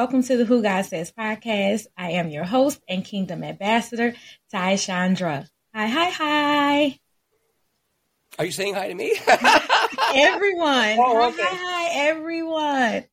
[0.00, 1.84] Welcome to the Who God Says podcast.
[1.94, 4.14] I am your host and Kingdom Ambassador,
[4.50, 5.46] Ty Chandra.
[5.74, 6.98] Hi, hi, hi.
[8.38, 9.12] Are you saying hi to me?
[10.14, 10.96] everyone.
[10.98, 11.42] Oh, okay.
[11.42, 13.04] Hi, hi, everyone.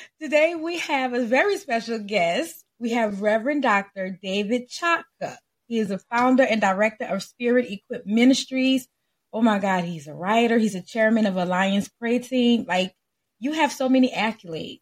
[0.22, 2.64] Today we have a very special guest.
[2.78, 4.18] We have Reverend Dr.
[4.22, 5.36] David Chotka.
[5.68, 8.88] He is a founder and director of Spirit Equipped Ministries.
[9.30, 10.56] Oh my God, he's a writer.
[10.56, 12.64] He's a chairman of Alliance Pray Team.
[12.66, 12.94] Like,
[13.40, 14.80] you have so many accolades.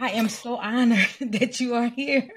[0.00, 2.28] I am so honored that you are here.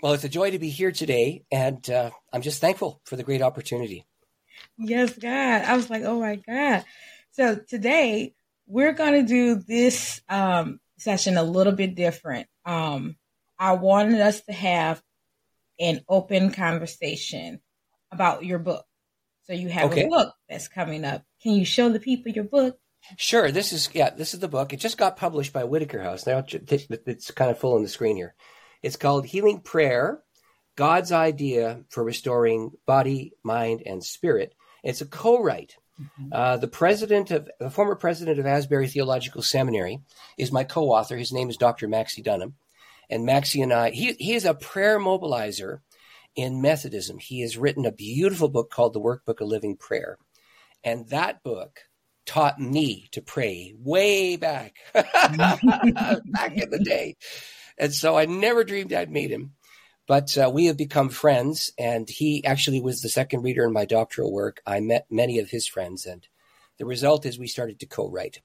[0.00, 3.24] Well, it's a joy to be here today, and uh, I'm just thankful for the
[3.24, 4.06] great opportunity.
[4.78, 5.62] Yes, God.
[5.62, 6.84] I was like, oh my God.
[7.32, 8.34] So today
[8.68, 12.46] we're going to do this um, session a little bit different.
[12.64, 13.16] Um,
[13.58, 15.02] I wanted us to have
[15.80, 17.60] an open conversation
[18.12, 18.84] about your book.
[19.44, 20.04] So you have okay.
[20.04, 21.24] a book that's coming up.
[21.42, 22.78] Can you show the people your book?
[23.16, 23.50] Sure.
[23.50, 24.10] This is yeah.
[24.10, 24.72] This is the book.
[24.72, 26.26] It just got published by Whitaker House.
[26.26, 28.34] Now it's kind of full on the screen here.
[28.82, 30.20] It's called Healing Prayer:
[30.76, 34.54] God's Idea for Restoring Body, Mind, and Spirit.
[34.84, 35.76] It's a co-write.
[36.00, 36.28] Mm-hmm.
[36.32, 40.00] Uh, the president of the former president of Asbury Theological Seminary
[40.36, 41.16] is my co-author.
[41.16, 41.88] His name is Dr.
[41.88, 42.52] Maxie Dunnam,
[43.10, 43.90] and Maxie and I.
[43.90, 45.80] He he is a prayer mobilizer
[46.36, 47.18] in Methodism.
[47.18, 50.18] He has written a beautiful book called The Workbook of Living Prayer,
[50.84, 51.80] and that book
[52.28, 57.16] taught me to pray way back, back in the day.
[57.78, 59.54] And so I never dreamed I'd meet him.
[60.06, 63.84] But uh, we have become friends, and he actually was the second reader in my
[63.84, 64.62] doctoral work.
[64.66, 66.26] I met many of his friends, and
[66.78, 68.40] the result is we started to co-write.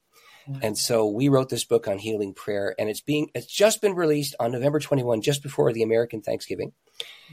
[0.48, 0.60] Mm-hmm.
[0.62, 3.96] And so we wrote this book on healing prayer, and it's being it's just been
[3.96, 6.74] released on November 21, just before the American Thanksgiving.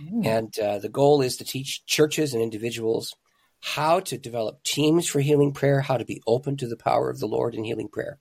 [0.00, 0.26] Mm-hmm.
[0.26, 3.16] And uh, the goal is to teach churches and individuals
[3.60, 7.20] how to develop teams for healing prayer, how to be open to the power of
[7.20, 8.18] the Lord in healing prayer,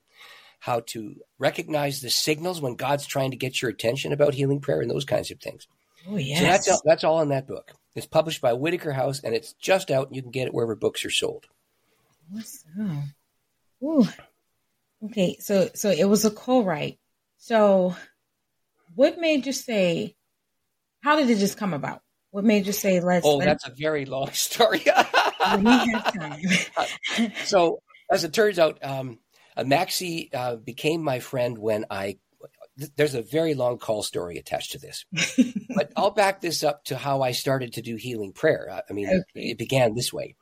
[0.59, 4.81] how to recognize the signals when God's trying to get your attention about healing prayer,
[4.81, 5.67] and those kinds of things.
[6.07, 6.39] Oh, yes.
[6.39, 7.73] So that's all, that's all in that book.
[7.95, 10.07] It's published by Whitaker House, and it's just out.
[10.07, 11.47] And you can get it wherever books are sold.
[12.29, 13.13] What's Awesome.
[13.83, 14.07] Ooh.
[15.05, 16.99] Okay, so so it was a co-write.
[17.37, 17.95] So,
[18.95, 20.15] what made you say?
[21.01, 22.01] How did it just come about?
[22.31, 23.25] What made you say let's?
[23.25, 24.79] Oh, let's, that's a very long story.
[27.45, 27.81] so,
[28.11, 29.19] as it turns out, um,
[29.57, 32.17] uh, Maxie uh, became my friend when I.
[32.77, 35.05] Th- there's a very long call story attached to this,
[35.75, 38.69] but I'll back this up to how I started to do healing prayer.
[38.71, 39.17] I, I mean, okay.
[39.35, 40.35] it, it began this way.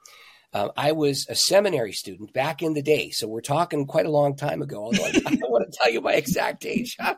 [0.54, 4.12] Uh, I was a seminary student back in the day, so we're talking quite a
[4.12, 4.84] long time ago.
[4.84, 6.96] Although I, I don't want to tell you my exact age.
[7.00, 7.18] At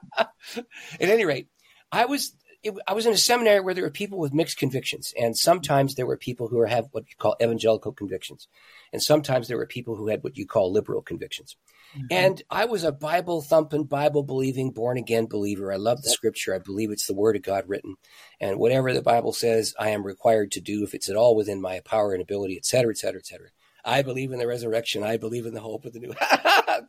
[0.99, 1.47] any rate,
[1.91, 5.13] I was it, I was in a seminary where there were people with mixed convictions,
[5.19, 8.47] and sometimes there were people who have what you call evangelical convictions,
[8.91, 11.55] and sometimes there were people who had what you call liberal convictions.
[11.95, 12.07] Mm-hmm.
[12.11, 15.71] And I was a Bible thumping, Bible believing, born again believer.
[15.71, 16.53] I love the Scripture.
[16.53, 17.95] I believe it's the Word of God written,
[18.39, 21.61] and whatever the Bible says, I am required to do if it's at all within
[21.61, 23.47] my power and ability, et cetera, et cetera, et cetera.
[23.85, 25.03] I believe in the resurrection.
[25.03, 26.13] I believe in the hope of the new.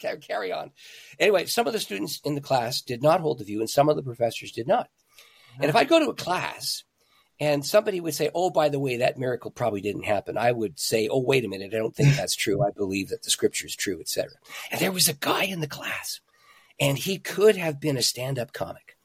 [0.21, 0.73] Carry on.
[1.19, 3.89] Anyway, some of the students in the class did not hold the view, and some
[3.89, 4.89] of the professors did not.
[5.59, 6.85] And if I go to a class
[7.39, 10.79] and somebody would say, Oh, by the way, that miracle probably didn't happen, I would
[10.79, 11.75] say, Oh, wait a minute.
[11.75, 12.63] I don't think that's true.
[12.63, 14.31] I believe that the scripture is true, etc.
[14.71, 16.21] And there was a guy in the class
[16.79, 18.97] and he could have been a stand up comic.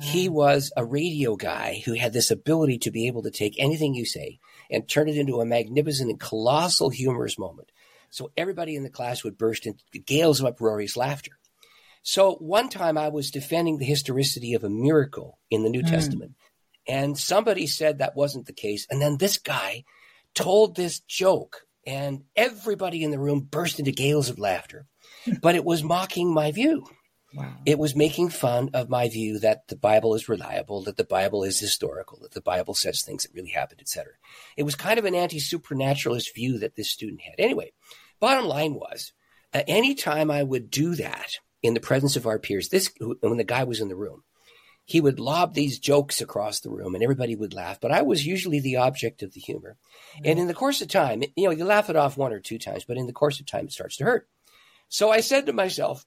[0.00, 3.94] He was a radio guy who had this ability to be able to take anything
[3.94, 4.38] you say
[4.70, 7.70] and turn it into a magnificent and colossal humorous moment.
[8.08, 11.32] So everybody in the class would burst into gales of uproarious laughter.
[12.02, 15.90] So one time I was defending the historicity of a miracle in the New mm.
[15.90, 16.32] Testament,
[16.88, 18.86] and somebody said that wasn't the case.
[18.90, 19.84] And then this guy
[20.34, 24.86] told this joke, and everybody in the room burst into gales of laughter.
[25.42, 26.86] but it was mocking my view.
[27.34, 27.54] Wow.
[27.64, 31.44] It was making fun of my view that the Bible is reliable, that the Bible
[31.44, 34.12] is historical, that the Bible says things that really happened, etc.
[34.56, 37.36] It was kind of an anti-supernaturalist view that this student had.
[37.38, 37.72] Anyway,
[38.20, 39.12] bottom line was,
[39.54, 42.68] uh, anytime I would do that, in the presence of our peers.
[42.68, 44.22] This when the guy was in the room,
[44.84, 47.80] he would lob these jokes across the room, and everybody would laugh.
[47.80, 49.76] But I was usually the object of the humor.
[50.16, 50.30] Mm-hmm.
[50.30, 52.58] And in the course of time, you know, you laugh it off one or two
[52.58, 54.28] times, but in the course of time, it starts to hurt.
[54.88, 56.04] So I said to myself,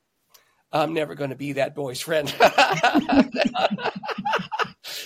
[0.71, 2.33] I'm never going to be that boy's friend.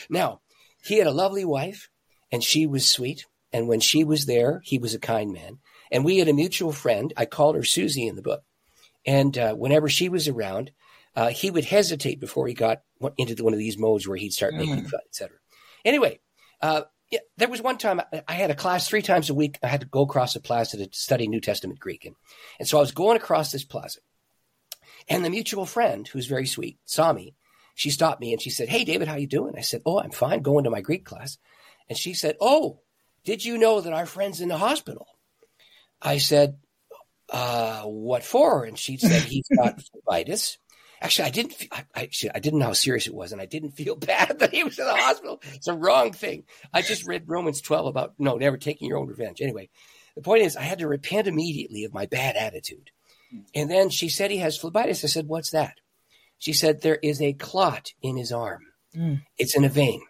[0.09, 0.41] now,
[0.83, 1.89] he had a lovely wife,
[2.31, 3.25] and she was sweet.
[3.53, 5.59] And when she was there, he was a kind man.
[5.91, 7.13] And we had a mutual friend.
[7.17, 8.43] I called her Susie in the book.
[9.05, 10.71] And uh, whenever she was around,
[11.15, 12.81] uh, he would hesitate before he got
[13.17, 14.89] into one of these modes where he'd start making mm.
[14.89, 15.37] fun, etc.
[15.83, 16.19] Anyway,
[16.61, 19.57] uh, yeah, there was one time I had a class three times a week.
[19.63, 22.15] I had to go across the plaza to study New Testament Greek, and,
[22.59, 23.99] and so I was going across this plaza,
[25.07, 27.33] and the mutual friend, who's very sweet, saw me,
[27.79, 29.53] she stopped me and she said, Hey, David, how you doing?
[29.57, 31.37] I said, Oh, I'm fine, going to my Greek class.
[31.87, 32.81] And she said, Oh,
[33.23, 35.07] did you know that our friend's in the hospital?
[36.01, 36.57] I said,
[37.31, 38.65] uh, what for?
[38.65, 40.57] And she said, he's got phlebitis.
[41.01, 41.67] Actually, I didn't.
[41.71, 44.53] I, I, I, didn't know how serious it was, and I didn't feel bad that
[44.53, 45.41] he was in the hospital.
[45.53, 46.43] It's a wrong thing.
[46.73, 49.41] I just read Romans twelve about no, never taking your own revenge.
[49.41, 49.69] Anyway,
[50.15, 52.91] the point is, I had to repent immediately of my bad attitude.
[53.53, 55.03] And then she said he has phlebitis.
[55.03, 55.75] I said, "What's that?"
[56.37, 58.63] She said, "There is a clot in his arm.
[58.93, 59.21] Mm.
[59.37, 60.01] It's in a vein.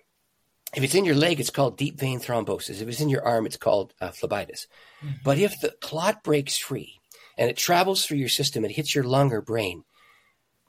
[0.75, 2.81] If it's in your leg, it's called deep vein thrombosis.
[2.81, 4.67] If it's in your arm, it's called uh, phlebitis.
[5.03, 5.09] Mm-hmm.
[5.23, 6.98] But if the clot breaks free
[7.39, 9.83] and it travels through your system, it hits your lung or brain,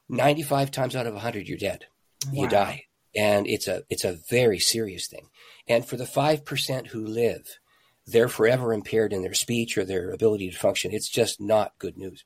[0.08, 1.84] 95 times out of 100, you're dead.
[2.26, 2.42] Wow.
[2.42, 2.84] You die.
[3.14, 5.28] And it's a, it's a very serious thing.
[5.68, 7.58] And for the 5% who live,
[8.06, 10.92] they're forever impaired in their speech or their ability to function.
[10.92, 12.24] It's just not good news.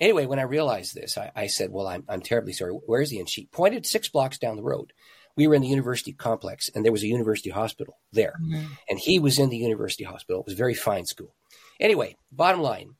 [0.00, 2.72] Anyway, when I realized this, I, I said, Well, I'm, I'm terribly sorry.
[2.72, 3.20] Where is he?
[3.20, 4.92] And she pointed six blocks down the road
[5.36, 8.34] we were in the university complex and there was a university hospital there.
[8.40, 8.66] Mm-hmm.
[8.88, 10.40] And he was in the university hospital.
[10.40, 11.34] It was a very fine school.
[11.80, 12.94] Anyway, bottom line,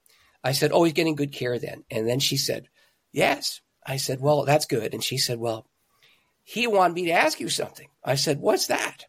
[0.44, 1.84] I said, Oh, he's getting good care then.
[1.90, 2.68] And then she said,
[3.12, 3.62] Yes.
[3.84, 4.92] I said, Well, that's good.
[4.92, 5.66] And she said, Well,
[6.44, 7.88] he wanted me to ask you something.
[8.04, 9.06] I said, What's that?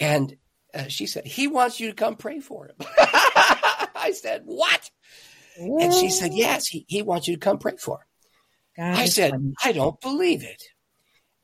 [0.00, 0.36] And
[0.72, 2.76] uh, she said, He wants you to come pray for him.
[2.98, 4.90] I said, What?
[5.58, 8.06] And she said, Yes, he, he wants you to come pray for him.
[8.76, 9.54] God I said, funny.
[9.64, 10.62] I don't believe it.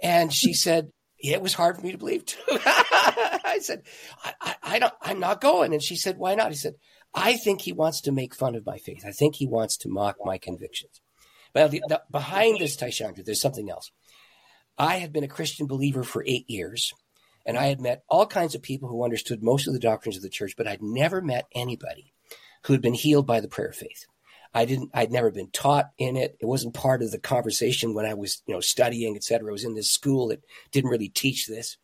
[0.02, 0.90] And she said,
[1.22, 2.38] it was hard for me to believe too.
[2.50, 3.82] I said,
[4.24, 5.72] I, I, I, don't, I'm not going.
[5.72, 6.50] And she said, why not?
[6.50, 6.74] He said,
[7.14, 9.04] I think he wants to make fun of my faith.
[9.06, 11.00] I think he wants to mock my convictions.
[11.52, 13.90] But the, the, behind this, Taishandra, there's something else.
[14.78, 16.92] I had been a Christian believer for eight years,
[17.44, 20.22] and I had met all kinds of people who understood most of the doctrines of
[20.22, 22.12] the church, but I'd never met anybody
[22.64, 24.06] who had been healed by the prayer of faith.
[24.52, 26.36] I didn't, I'd never been taught in it.
[26.40, 29.48] It wasn't part of the conversation when I was, you know, studying, etc.
[29.48, 30.42] I was in this school that
[30.72, 31.76] didn't really teach this.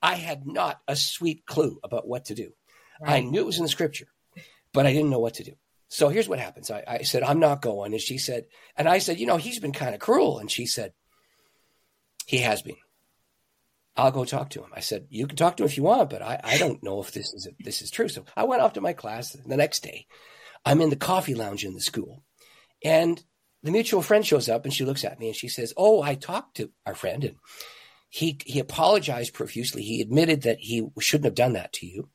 [0.00, 2.52] I had not a sweet clue about what to do.
[3.00, 3.16] Right.
[3.16, 4.06] I knew it was in the scripture,
[4.74, 5.52] but I didn't know what to do.
[5.88, 6.70] So here's what happens.
[6.70, 7.92] I, I said, I'm not going.
[7.92, 8.44] And she said,
[8.76, 10.38] and I said, you know, he's been kind of cruel.
[10.38, 10.92] And she said,
[12.26, 12.76] he has been.
[13.96, 14.70] I'll go talk to him.
[14.74, 17.00] I said, you can talk to him if you want, but I, I don't know
[17.00, 18.08] if this is, this is true.
[18.08, 20.06] So I went off to my class the next day
[20.64, 22.22] I'm in the coffee lounge in the school.
[22.82, 23.22] And
[23.62, 26.14] the mutual friend shows up and she looks at me and she says, Oh, I
[26.14, 27.36] talked to our friend and
[28.08, 29.82] he, he apologized profusely.
[29.82, 32.08] He admitted that he shouldn't have done that to you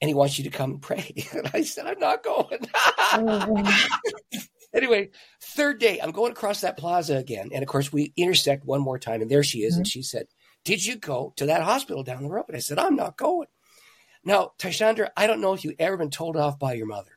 [0.00, 1.14] and he wants you to come and pray.
[1.32, 2.66] And I said, I'm not going.
[4.74, 5.10] anyway,
[5.42, 7.50] third day, I'm going across that plaza again.
[7.52, 9.74] And of course, we intersect one more time and there she is.
[9.74, 9.80] Mm-hmm.
[9.80, 10.26] And she said,
[10.64, 12.46] Did you go to that hospital down the road?
[12.48, 13.48] And I said, I'm not going.
[14.24, 17.12] Now, Tashandra, I don't know if you've ever been told off by your mother.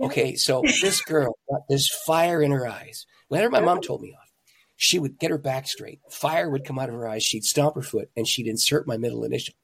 [0.00, 3.06] Okay, so this girl got this fire in her eyes.
[3.28, 4.30] Whenever my mom told me off,
[4.76, 6.00] she would get her back straight.
[6.10, 7.22] Fire would come out of her eyes.
[7.22, 9.54] She'd stomp her foot and she'd insert my middle initial.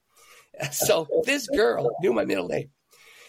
[0.72, 2.70] So this girl knew my middle name.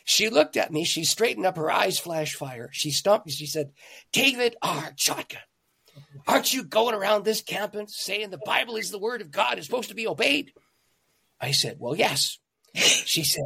[0.04, 0.86] She looked at me.
[0.86, 1.58] She straightened up.
[1.58, 2.70] Her eyes flashed fire.
[2.72, 3.32] She stomped me.
[3.32, 3.72] She said,
[4.12, 4.94] David R.
[4.98, 5.38] Chotka,
[6.28, 9.66] aren't you going around this campus saying the Bible is the word of God, is
[9.66, 10.52] supposed to be obeyed?
[11.40, 12.40] I said, Well, yes.
[12.74, 13.46] She said,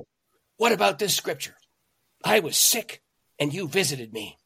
[0.58, 1.56] What about this scripture?
[2.24, 3.02] I was sick
[3.40, 4.38] and you visited me.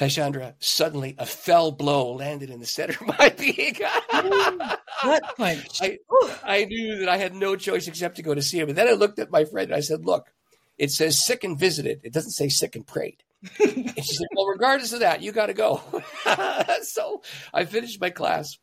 [0.00, 0.52] Yeah.
[0.60, 3.74] Suddenly a fell blow landed in the center of my being.
[5.36, 5.78] punch?
[5.82, 5.98] I,
[6.44, 8.68] I knew that I had no choice except to go to see him.
[8.68, 10.32] And then I looked at my friend and I said, Look,
[10.76, 12.00] it says sick and visited.
[12.04, 13.22] It doesn't say sick and prayed.
[13.60, 15.80] and she said, Well, regardless of that, you got to go.
[16.82, 18.58] so I finished my class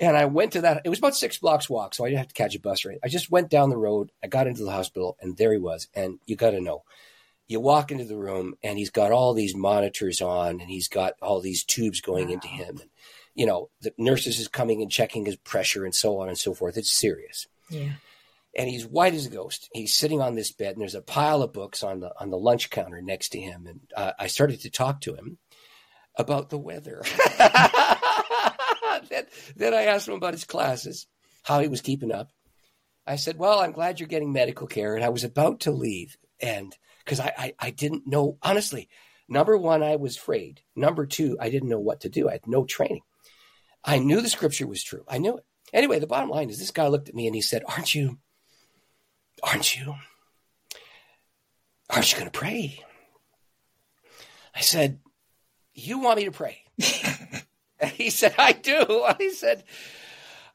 [0.00, 0.82] and I went to that.
[0.84, 2.84] It was about six blocks walk, so I didn't have to catch a bus.
[2.84, 4.10] Right, I just went down the road.
[4.24, 5.88] I got into the hospital, and there he was.
[5.94, 6.84] And you got to know,
[7.50, 11.14] you walk into the room and he's got all these monitors on and he's got
[11.20, 12.34] all these tubes going wow.
[12.34, 12.78] into him.
[12.78, 12.90] And
[13.34, 16.54] you know the nurses is coming and checking his pressure and so on and so
[16.54, 16.76] forth.
[16.76, 17.48] It's serious.
[17.68, 17.94] Yeah.
[18.56, 19.68] And he's white as a ghost.
[19.72, 22.38] He's sitting on this bed and there's a pile of books on the on the
[22.38, 23.66] lunch counter next to him.
[23.66, 25.38] And uh, i started to talk to him
[26.16, 27.02] about the weather.
[29.08, 29.24] Then,
[29.56, 31.06] then i asked him about his classes
[31.42, 32.30] how he was keeping up.
[33.06, 36.16] I said well i'm glad you're getting medical care and i was about to leave
[36.40, 36.76] and
[37.10, 38.88] because I, I, I didn't know honestly.
[39.28, 40.60] Number one, I was afraid.
[40.76, 42.28] Number two, I didn't know what to do.
[42.28, 43.02] I had no training.
[43.84, 45.04] I knew the scripture was true.
[45.08, 45.44] I knew it.
[45.72, 48.18] Anyway, the bottom line is this guy looked at me and he said, Aren't you,
[49.42, 49.94] aren't you,
[51.88, 52.80] aren't you going to pray?
[54.54, 55.00] I said,
[55.74, 56.62] You want me to pray?
[57.94, 59.06] he said, I do.
[59.18, 59.64] He said,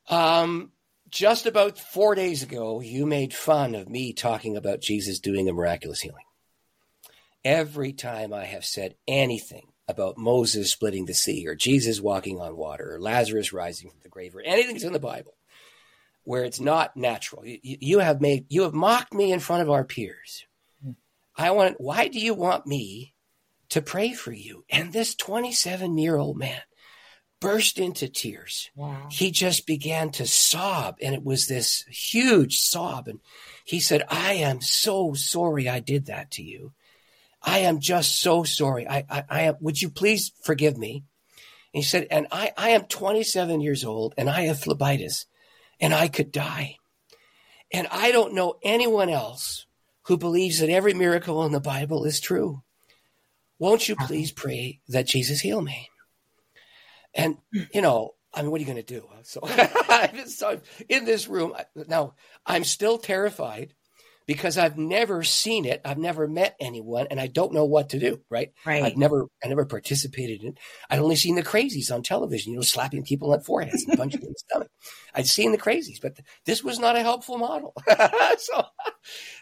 [0.07, 0.71] um,
[1.09, 5.53] just about four days ago, you made fun of me talking about Jesus doing a
[5.53, 6.24] miraculous healing.
[7.45, 12.57] Every time I have said anything about Moses splitting the sea or Jesus walking on
[12.57, 15.35] water or Lazarus rising from the grave or anything that's in the Bible
[16.25, 17.45] where it's not natural.
[17.45, 20.45] You, you have made you have mocked me in front of our peers.
[20.83, 20.91] Hmm.
[21.37, 23.13] I want why do you want me
[23.69, 24.65] to pray for you?
[24.69, 26.61] And this 27 year old man
[27.39, 28.71] burst into tears.
[28.75, 29.07] Wow.
[29.11, 33.07] He just began to sob, and it was this huge sob.
[33.07, 33.19] And
[33.65, 36.73] he said, I am so sorry I did that to you.
[37.45, 38.87] I am just so sorry.
[38.87, 41.03] I, I, I am, would you please forgive me?
[41.73, 45.25] And he said, and I, I am 27 years old and I have phlebitis
[45.79, 46.77] and I could die.
[47.71, 49.67] And I don't know anyone else
[50.03, 52.63] who believes that every miracle in the Bible is true.
[53.59, 54.07] Won't you uh-huh.
[54.07, 55.89] please pray that Jesus heal me?
[57.13, 57.37] And,
[57.73, 59.07] you know, I mean, what are you going to do?
[59.23, 59.41] So,
[60.27, 61.55] so in this room
[61.87, 62.13] now,
[62.45, 63.73] I'm still terrified
[64.27, 65.82] because I've never seen it.
[65.86, 68.22] I've never met anyone and I don't know what to do.
[68.29, 68.53] Right.
[68.65, 68.84] Right.
[68.84, 70.58] I've never, I never participated in it.
[70.89, 74.22] I'd only seen the crazies on television, you know, slapping people on foreheads and punching
[74.22, 74.72] them in the stomach.
[75.13, 77.74] I'd seen the crazies, but this was not a helpful model.
[78.38, 78.65] so,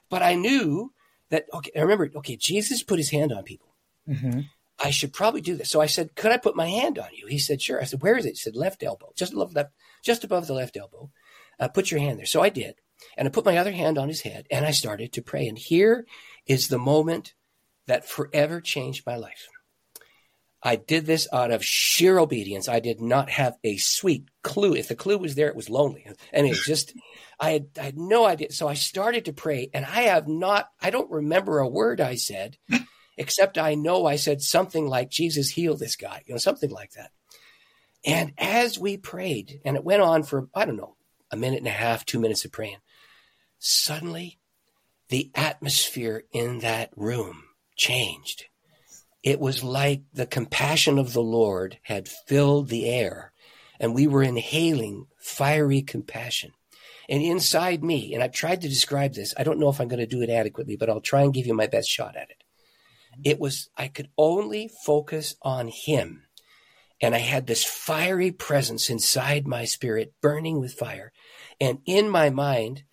[0.09, 0.91] but I knew
[1.29, 3.73] that, okay, I remember, okay, Jesus put his hand on people.
[4.07, 4.41] Mm-hmm.
[4.83, 5.69] I should probably do this.
[5.69, 7.27] So I said, could I put my hand on you?
[7.27, 7.79] He said, sure.
[7.79, 8.31] I said, where is it?
[8.31, 9.71] He said, left elbow, just above left,
[10.03, 11.09] just above the left elbow.
[11.59, 12.25] Uh, put your hand there.
[12.25, 12.75] So I did.
[13.17, 15.47] And I put my other hand on his head and I started to pray.
[15.47, 16.05] And here
[16.45, 17.33] is the moment
[17.87, 19.47] that forever changed my life.
[20.65, 22.69] I did this out of sheer obedience.
[22.69, 24.75] I did not have a sweet clue.
[24.75, 26.07] If the clue was there, it was lonely.
[26.31, 26.93] And it just,
[27.37, 28.53] I had, I had no idea.
[28.53, 32.15] So I started to pray and I have not, I don't remember a word I
[32.15, 32.57] said,
[33.17, 36.91] except I know I said something like, Jesus, heal this guy, you know, something like
[36.91, 37.11] that.
[38.05, 40.95] And as we prayed, and it went on for, I don't know,
[41.31, 42.77] a minute and a half, two minutes of praying,
[43.63, 44.39] suddenly
[45.09, 47.43] the atmosphere in that room
[47.75, 48.45] changed.
[49.23, 53.31] It was like the compassion of the Lord had filled the air,
[53.79, 56.51] and we were inhaling fiery compassion.
[57.07, 59.99] And inside me, and I've tried to describe this, I don't know if I'm going
[59.99, 62.43] to do it adequately, but I'll try and give you my best shot at it.
[63.23, 66.23] It was, I could only focus on Him.
[67.01, 71.11] And I had this fiery presence inside my spirit, burning with fire.
[71.59, 72.83] And in my mind,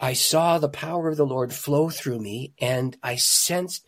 [0.00, 3.84] I saw the power of the Lord flow through me and I sensed,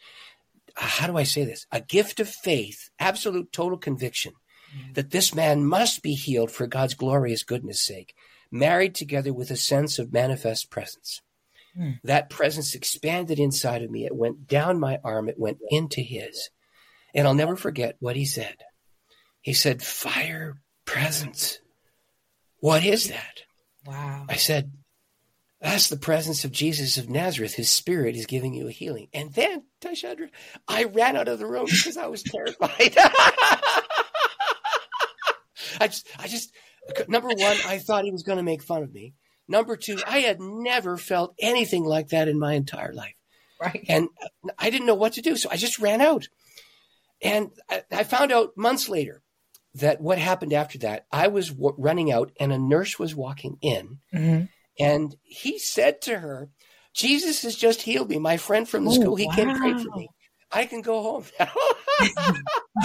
[0.76, 1.66] how do I say this?
[1.72, 4.34] A gift of faith, absolute total conviction
[4.76, 4.92] mm-hmm.
[4.92, 8.14] that this man must be healed for God's glorious goodness sake,
[8.50, 11.22] married together with a sense of manifest presence.
[11.78, 11.98] Mm.
[12.04, 14.04] That presence expanded inside of me.
[14.04, 15.30] It went down my arm.
[15.30, 16.50] It went into his.
[17.14, 18.56] And I'll never forget what he said.
[19.40, 21.58] He said, fire presence.
[22.60, 23.42] What is that?
[23.86, 24.26] Wow.
[24.28, 24.72] I said,
[25.62, 27.54] that's the presence of Jesus of Nazareth.
[27.54, 29.06] His spirit is giving you a healing.
[29.14, 30.28] And then, Tashandra,
[30.66, 32.94] I ran out of the room because I was terrified.
[35.80, 36.52] I just, I just,
[37.06, 39.14] number one, I thought he was going to make fun of me.
[39.46, 43.14] Number two, I had never felt anything like that in my entire life.
[43.60, 43.84] Right.
[43.88, 44.08] And
[44.58, 45.36] I didn't know what to do.
[45.36, 46.26] So I just ran out.
[47.22, 49.22] And I, I found out months later
[49.76, 53.58] that what happened after that, I was w- running out and a nurse was walking
[53.62, 54.00] in.
[54.12, 54.46] Mm-hmm
[54.78, 56.48] and he said to her,
[56.94, 58.18] Jesus has just healed me.
[58.18, 59.34] My friend from the oh, school, he wow.
[59.34, 60.08] came and prayed for me.
[60.50, 61.50] I can go home now.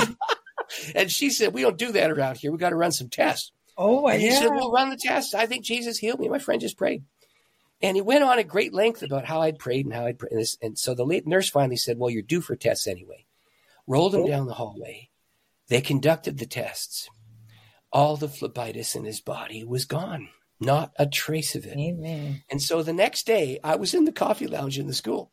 [0.96, 2.51] and she said, We don't do that around here.
[2.51, 3.51] We got to run some tests.
[3.77, 4.39] Oh, and he yeah.
[4.39, 5.34] said, We'll run the tests.
[5.34, 6.29] I think Jesus healed me.
[6.29, 7.03] My friend just prayed.
[7.82, 10.48] And he went on at great length about how I'd prayed and how I'd prayed.
[10.62, 13.25] And so the late nurse finally said, Well, you're due for tests anyway.
[13.86, 14.27] Rolled him oh.
[14.27, 15.10] down the hallway.
[15.67, 17.10] They conducted the tests.
[17.91, 20.29] All the phlebitis in his body was gone.
[20.60, 21.78] Not a trace of it.
[21.78, 22.42] Amen.
[22.50, 25.32] And so the next day, I was in the coffee lounge in the school.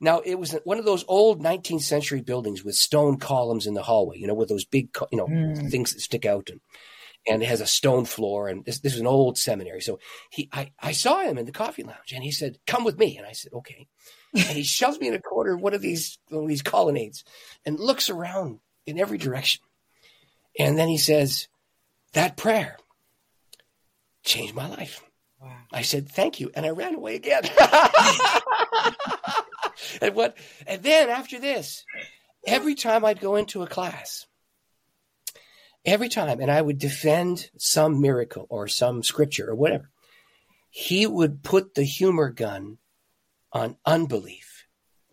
[0.00, 3.82] Now it was one of those old 19th century buildings with stone columns in the
[3.82, 5.70] hallway, you know, with those big, you know, mm.
[5.70, 6.60] things that stick out and,
[7.26, 8.48] and it has a stone floor.
[8.48, 9.80] And this, this is an old seminary.
[9.80, 9.98] So
[10.30, 13.16] he, I, I saw him in the coffee lounge and he said, come with me.
[13.16, 13.88] And I said, okay.
[14.34, 17.24] and he shoves me in a corner of one of these, one of these colonnades
[17.64, 19.62] and looks around in every direction.
[20.58, 21.48] And then he says,
[22.12, 22.78] that prayer,
[24.28, 25.02] changed my life.
[25.40, 25.56] Wow.
[25.72, 26.50] I said, thank you.
[26.54, 27.42] And I ran away again.
[30.00, 31.84] and what, and then after this,
[32.46, 34.26] every time I'd go into a class,
[35.84, 39.90] every time, and I would defend some miracle or some scripture or whatever,
[40.70, 42.78] he would put the humor gun
[43.52, 44.66] on unbelief,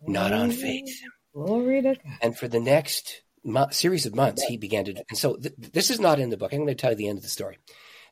[0.06, 1.00] not on faith.
[1.32, 2.18] Glory to God.
[2.20, 5.04] And for the next mo- series of months, he began to.
[5.08, 6.52] And so th- this is not in the book.
[6.52, 7.58] I'm going to tell you the end of the story.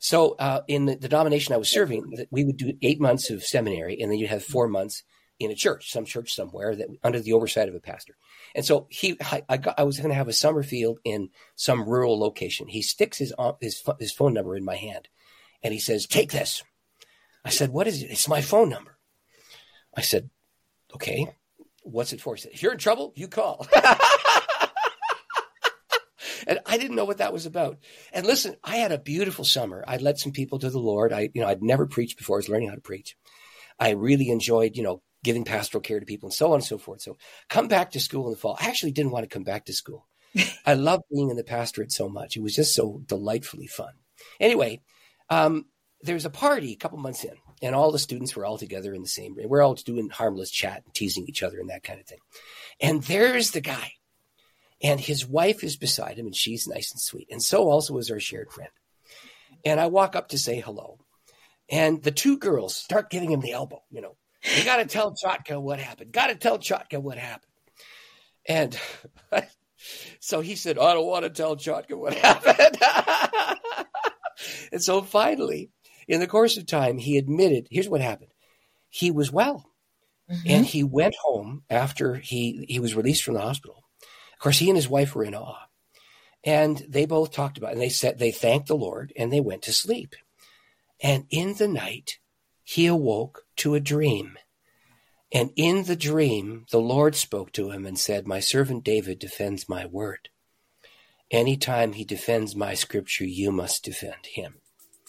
[0.05, 3.99] So uh, in the, denomination I was serving, we would do eight months of seminary,
[3.99, 5.03] and then you'd have four months
[5.41, 8.15] in a church, some church somewhere that under the oversight of a pastor.
[8.55, 11.31] And so he, I, I, got, I was going to have a summer field in
[11.57, 12.69] some rural location.
[12.69, 13.33] He sticks his,
[13.63, 15.09] his, his phone number in my hand
[15.63, 16.63] and he says, take this.
[17.43, 18.11] I said, what is it?
[18.11, 18.99] It's my phone number.
[19.97, 20.29] I said,
[20.95, 21.35] okay,
[21.83, 22.35] what's it for?
[22.35, 23.67] He said, if you're in trouble, you call.
[26.47, 27.79] and I didn't know what that was about.
[28.13, 29.85] And listen, I had a beautiful summer.
[29.87, 31.13] I led some people to the Lord.
[31.13, 32.37] I, you know, I'd never preached before.
[32.37, 33.17] I was learning how to preach.
[33.79, 36.79] I really enjoyed, you know, giving pastoral care to people and so on and so
[36.79, 37.01] forth.
[37.01, 37.17] So
[37.49, 38.57] come back to school in the fall.
[38.61, 40.07] I actually didn't want to come back to school.
[40.67, 42.37] I loved being in the pastorate so much.
[42.37, 43.93] It was just so delightfully fun.
[44.39, 44.83] Anyway,
[45.31, 45.67] um,
[46.03, 48.93] there was a party a couple months in, and all the students were all together
[48.93, 49.49] in the same room.
[49.49, 52.19] We're all doing harmless chat and teasing each other and that kind of thing.
[52.81, 53.93] And there's the guy,
[54.83, 57.29] and his wife is beside him, and she's nice and sweet.
[57.31, 58.71] And so also is our shared friend.
[59.65, 60.99] And I walk up to say hello,
[61.71, 64.17] and the two girls start giving him the elbow, you know,
[64.57, 66.13] you got to tell Chotka what happened.
[66.13, 67.51] Got to tell Chotka what happened.
[68.47, 68.79] And
[70.21, 72.79] so he said, I don't want to tell Chotka what happened.
[74.73, 75.71] and so finally,
[76.07, 78.33] in the course of time, he admitted here's what happened.
[78.91, 79.65] He was well.
[80.31, 80.47] Mm-hmm.
[80.47, 83.84] And he went home after he, he was released from the hospital.
[84.35, 85.67] Of course, he and his wife were in awe.
[86.45, 87.73] And they both talked about it.
[87.75, 90.15] And they said they thanked the Lord and they went to sleep.
[91.01, 92.19] And in the night,
[92.63, 94.39] he awoke to a dream.
[95.33, 99.69] And in the dream, the Lord spoke to him and said, My servant David defends
[99.69, 100.29] my word.
[101.31, 104.57] Any time he defends my scripture, you must defend him.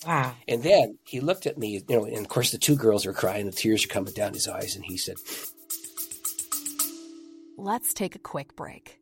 [0.05, 0.35] Wow.
[0.47, 3.13] And then he looked at me, you know, and of course the two girls are
[3.13, 5.17] crying, the tears are coming down his eyes, and he said,
[7.57, 8.99] Let's take a quick break.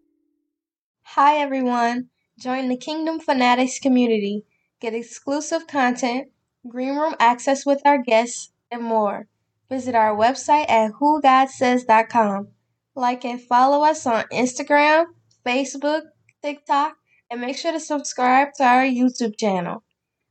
[1.15, 2.10] Hi, everyone.
[2.39, 4.45] Join the Kingdom Fanatics community.
[4.82, 6.30] Get exclusive content
[6.67, 9.28] green room access with our guests, and more.
[9.69, 12.47] Visit our website at whogodsays.com.
[12.95, 15.06] Like and follow us on Instagram,
[15.45, 16.02] Facebook,
[16.41, 16.95] TikTok,
[17.30, 19.84] and make sure to subscribe to our YouTube channel.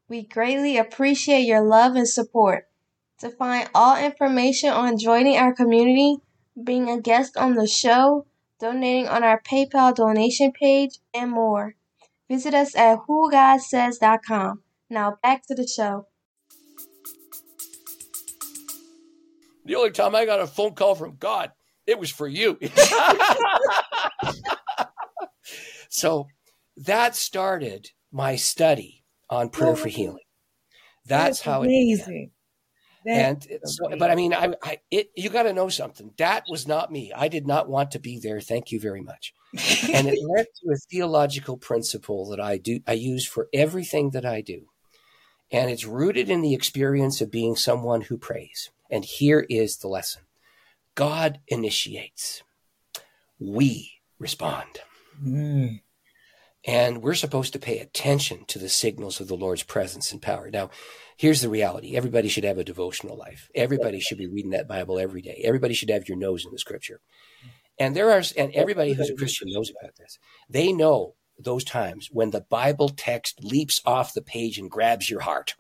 [0.09, 2.65] We greatly appreciate your love and support.
[3.21, 6.17] To find all information on joining our community,
[6.61, 8.27] being a guest on the show,
[8.63, 11.75] donating on our PayPal donation page, and more,
[12.31, 14.63] visit us at whogodsays.com.
[14.89, 16.07] Now back to the show.
[19.65, 21.51] The only time I got a phone call from God,
[21.89, 22.57] it was for you.
[25.89, 26.29] so
[26.77, 30.25] that started my study on prayer for oh healing.
[31.05, 32.31] That's, That's how amazing.
[32.31, 32.42] it
[33.07, 36.13] and so, but I mean, I, I it, you got to know something.
[36.19, 37.13] That was not me.
[37.15, 38.41] I did not want to be there.
[38.41, 39.35] Thank you very much.
[39.93, 44.25] and it led to a theological principle that I do, I use for everything that
[44.25, 44.67] I do.
[45.51, 48.71] And it's rooted in the experience of being someone who prays.
[48.91, 50.23] And here is the lesson
[50.95, 52.43] God initiates,
[53.39, 54.81] we respond.
[55.23, 55.81] Mm.
[56.65, 60.49] And we're supposed to pay attention to the signals of the Lord's presence and power.
[60.51, 60.71] Now,
[61.17, 63.51] here's the reality everybody should have a devotional life.
[63.55, 65.41] Everybody should be reading that Bible every day.
[65.45, 67.01] Everybody should have your nose in the scripture.
[67.79, 70.19] And there are, and everybody who's a Christian knows about this.
[70.49, 75.21] They know those times when the Bible text leaps off the page and grabs your
[75.21, 75.57] heart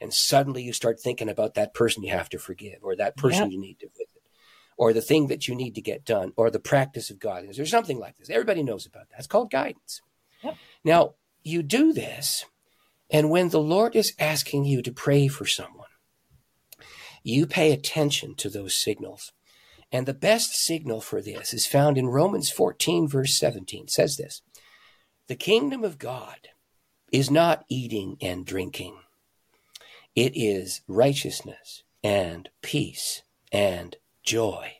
[0.00, 3.44] and suddenly you start thinking about that person you have to forgive or that person
[3.44, 3.52] yep.
[3.52, 4.22] you need to visit
[4.76, 7.70] or the thing that you need to get done or the practice of godliness There's
[7.70, 10.02] something like this everybody knows about that it's called guidance
[10.42, 10.56] yep.
[10.84, 12.44] now you do this
[13.10, 15.86] and when the lord is asking you to pray for someone
[17.22, 19.32] you pay attention to those signals
[19.90, 24.16] and the best signal for this is found in romans 14 verse 17 it says
[24.16, 24.42] this
[25.26, 26.48] the kingdom of god
[27.12, 28.96] is not eating and drinking
[30.14, 33.22] it is righteousness and peace
[33.52, 34.78] and joy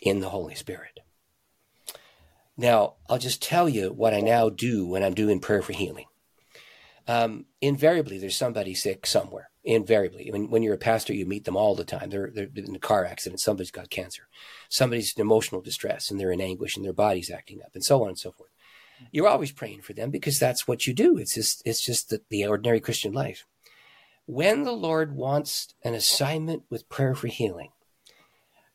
[0.00, 0.93] in the Holy Spirit.
[2.56, 6.06] Now, I'll just tell you what I now do when I'm doing prayer for healing.
[7.06, 9.50] Um, invariably, there's somebody sick somewhere.
[9.64, 12.10] Invariably, when, when you're a pastor, you meet them all the time.
[12.10, 13.40] They're, they're in a car accident.
[13.40, 14.28] Somebody's got cancer.
[14.68, 18.02] Somebody's in emotional distress and they're in anguish and their body's acting up and so
[18.02, 18.50] on and so forth.
[19.10, 21.18] You're always praying for them because that's what you do.
[21.18, 23.44] It's just, it's just the, the ordinary Christian life.
[24.26, 27.70] When the Lord wants an assignment with prayer for healing,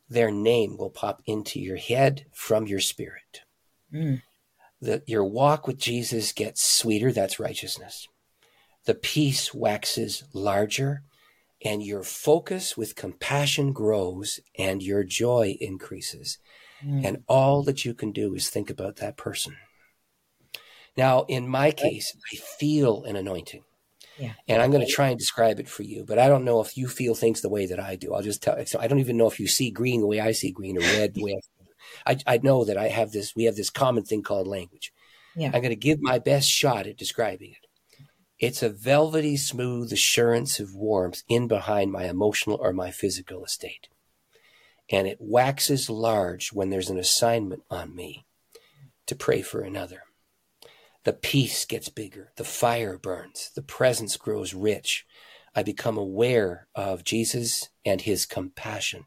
[0.07, 3.41] their name will pop into your head from your spirit.
[3.93, 4.21] Mm.
[4.81, 8.07] The, your walk with Jesus gets sweeter, that's righteousness.
[8.85, 11.03] The peace waxes larger,
[11.63, 16.37] and your focus with compassion grows, and your joy increases.
[16.85, 17.05] Mm.
[17.05, 19.57] And all that you can do is think about that person.
[20.95, 23.63] Now, in my case, I feel an anointing.
[24.17, 24.33] Yeah.
[24.47, 26.75] And I'm going to try and describe it for you, but I don't know if
[26.75, 28.13] you feel things the way that I do.
[28.13, 28.65] I'll just tell.
[28.65, 30.81] So I don't even know if you see green the way I see green or
[30.81, 31.39] red the way I.
[32.05, 33.35] I, I know that I have this.
[33.35, 34.93] We have this common thing called language.
[35.35, 35.51] Yeah.
[35.53, 37.67] I'm going to give my best shot at describing it.
[38.39, 43.89] It's a velvety, smooth assurance of warmth in behind my emotional or my physical estate.
[44.89, 48.25] And it waxes large when there's an assignment on me
[49.07, 50.03] to pray for another.
[51.03, 55.05] The peace gets bigger, the fire burns, the presence grows rich.
[55.55, 59.05] I become aware of Jesus and his compassion.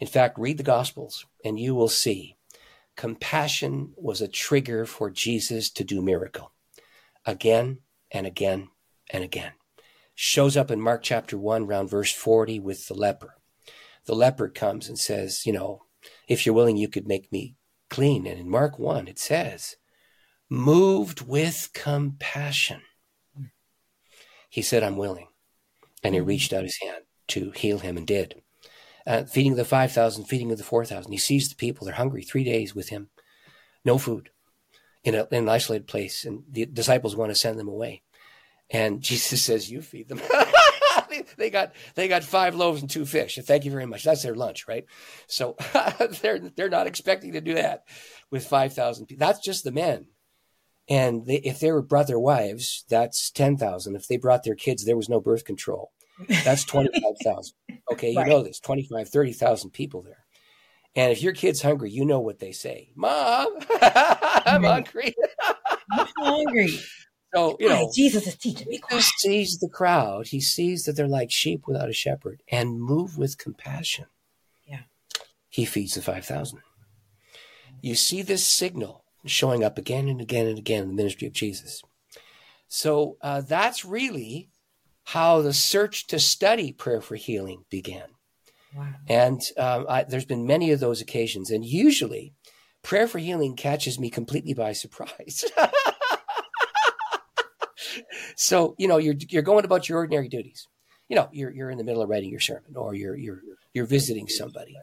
[0.00, 2.36] In fact, read the Gospels and you will see
[2.96, 6.52] compassion was a trigger for Jesus to do miracle
[7.24, 7.78] again
[8.10, 8.68] and again
[9.10, 9.52] and again.
[10.14, 13.36] Shows up in Mark chapter 1, around verse 40, with the leper.
[14.06, 15.84] The leper comes and says, You know,
[16.28, 17.54] if you're willing, you could make me
[17.88, 18.26] clean.
[18.26, 19.76] And in Mark 1, it says,
[20.50, 22.82] moved with compassion.
[24.50, 25.28] He said, I'm willing.
[26.02, 28.42] And he reached out his hand to heal him and did.
[29.10, 31.10] Uh, feeding the 5,000, feeding of the 4,000.
[31.10, 33.08] He sees the people, they're hungry, three days with him,
[33.84, 34.30] no food
[35.02, 36.24] in, a, in an isolated place.
[36.24, 38.02] And the disciples want to send them away.
[38.70, 40.20] And Jesus says, You feed them.
[41.36, 43.36] they got they got five loaves and two fish.
[43.42, 44.04] Thank you very much.
[44.04, 44.86] That's their lunch, right?
[45.26, 45.56] So
[46.22, 47.88] they're they're not expecting to do that
[48.30, 49.26] with five thousand people.
[49.26, 50.06] That's just the men.
[50.88, 53.96] And they, if they were brought their wives, that's ten thousand.
[53.96, 55.90] If they brought their kids, there was no birth control.
[56.44, 57.56] That's twenty five thousand.
[57.92, 58.28] Okay, you right.
[58.28, 60.24] know this 25, 30,000 people there.
[60.96, 65.14] And if your kid's hungry, you know what they say, "Mom, I'm hungry."
[65.92, 66.80] I'm hungry.
[67.32, 68.80] So you know, Jesus is teaching me.
[68.90, 70.26] He sees the crowd.
[70.26, 74.06] He sees that they're like sheep without a shepherd, and move with compassion.
[74.66, 74.82] Yeah,
[75.48, 76.60] he feeds the five thousand.
[77.80, 81.32] You see this signal showing up again and again and again in the ministry of
[81.32, 81.82] Jesus.
[82.66, 84.49] So uh, that's really
[85.12, 88.06] how the search to study prayer for healing began.
[88.76, 88.86] Wow.
[89.08, 92.32] And um, I, there's been many of those occasions, and usually,
[92.82, 95.44] prayer for healing catches me completely by surprise.
[98.36, 100.68] so you know you're you're going about your ordinary duties.
[101.08, 103.40] You know you're you're in the middle of writing your sermon, or you're you're
[103.74, 104.76] you're visiting somebody,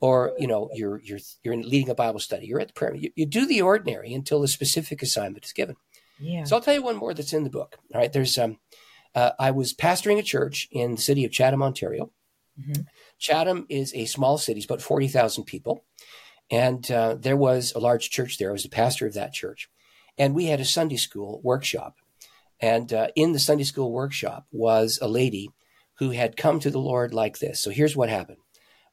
[0.00, 2.46] or you know you're you're you're leading a Bible study.
[2.46, 2.94] You're at the prayer.
[2.94, 5.76] You, you do the ordinary until the specific assignment is given.
[6.20, 6.44] Yeah.
[6.44, 7.78] So I'll tell you one more that's in the book.
[7.94, 8.58] All right, there's um,
[9.14, 12.10] uh, I was pastoring a church in the city of Chatham, Ontario.
[12.60, 12.82] Mm-hmm.
[13.18, 15.84] Chatham is a small city; it's about forty thousand people,
[16.50, 18.50] and uh, there was a large church there.
[18.50, 19.70] I was the pastor of that church,
[20.18, 21.96] and we had a Sunday school workshop.
[22.60, 25.50] And uh, in the Sunday school workshop was a lady
[25.94, 27.58] who had come to the Lord like this.
[27.58, 28.38] So here's what happened.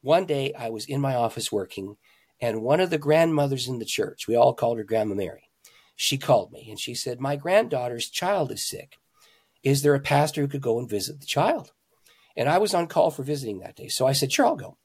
[0.01, 1.97] One day I was in my office working,
[2.41, 5.49] and one of the grandmothers in the church, we all called her Grandma Mary,
[6.01, 8.95] she called me and she said, My granddaughter's child is sick.
[9.63, 11.71] Is there a pastor who could go and visit the child?
[12.37, 13.87] And I was on call for visiting that day.
[13.87, 14.77] So I said, Sure, I'll go.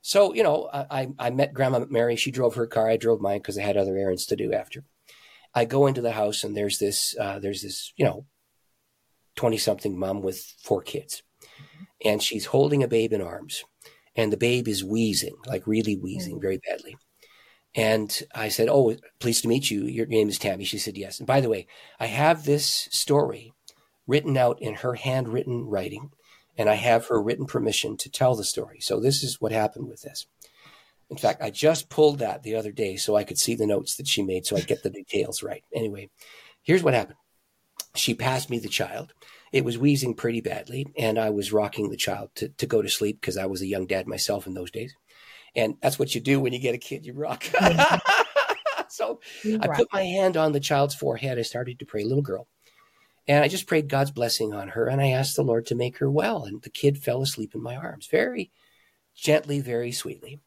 [0.00, 2.14] So, you know, I, I met Grandma Mary.
[2.14, 2.88] She drove her car.
[2.88, 4.84] I drove mine because I had other errands to do after.
[5.52, 8.26] I go into the house and there's this uh, there's this you know
[9.34, 11.22] twenty something mom with four kids,
[12.04, 13.64] and she's holding a babe in arms,
[14.14, 16.96] and the babe is wheezing like really wheezing very badly.
[17.74, 19.84] And I said, "Oh, pleased to meet you.
[19.86, 21.66] Your name is Tammy." She said, "Yes." And by the way,
[21.98, 23.54] I have this story
[24.06, 26.10] written out in her handwritten writing,
[26.56, 28.80] and I have her written permission to tell the story.
[28.80, 30.26] So this is what happened with this.
[31.08, 33.96] In fact, I just pulled that the other day so I could see the notes
[33.96, 35.62] that she made so I get the details right.
[35.72, 36.10] Anyway,
[36.62, 37.18] here's what happened.
[37.94, 39.12] She passed me the child.
[39.52, 42.88] It was wheezing pretty badly, and I was rocking the child to, to go to
[42.88, 44.94] sleep because I was a young dad myself in those days.
[45.54, 47.44] And that's what you do when you get a kid, you rock.
[48.88, 51.38] so I put my hand on the child's forehead.
[51.38, 52.48] I started to pray, little girl.
[53.28, 55.98] And I just prayed God's blessing on her, and I asked the Lord to make
[55.98, 56.44] her well.
[56.44, 58.52] And the kid fell asleep in my arms very
[59.16, 60.40] gently, very sweetly.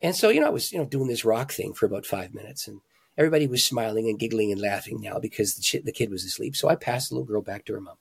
[0.00, 2.34] And so, you know, I was, you know, doing this rock thing for about five
[2.34, 2.80] minutes and
[3.16, 6.54] everybody was smiling and giggling and laughing now because the, ch- the kid was asleep.
[6.54, 7.96] So I passed the little girl back to her mom.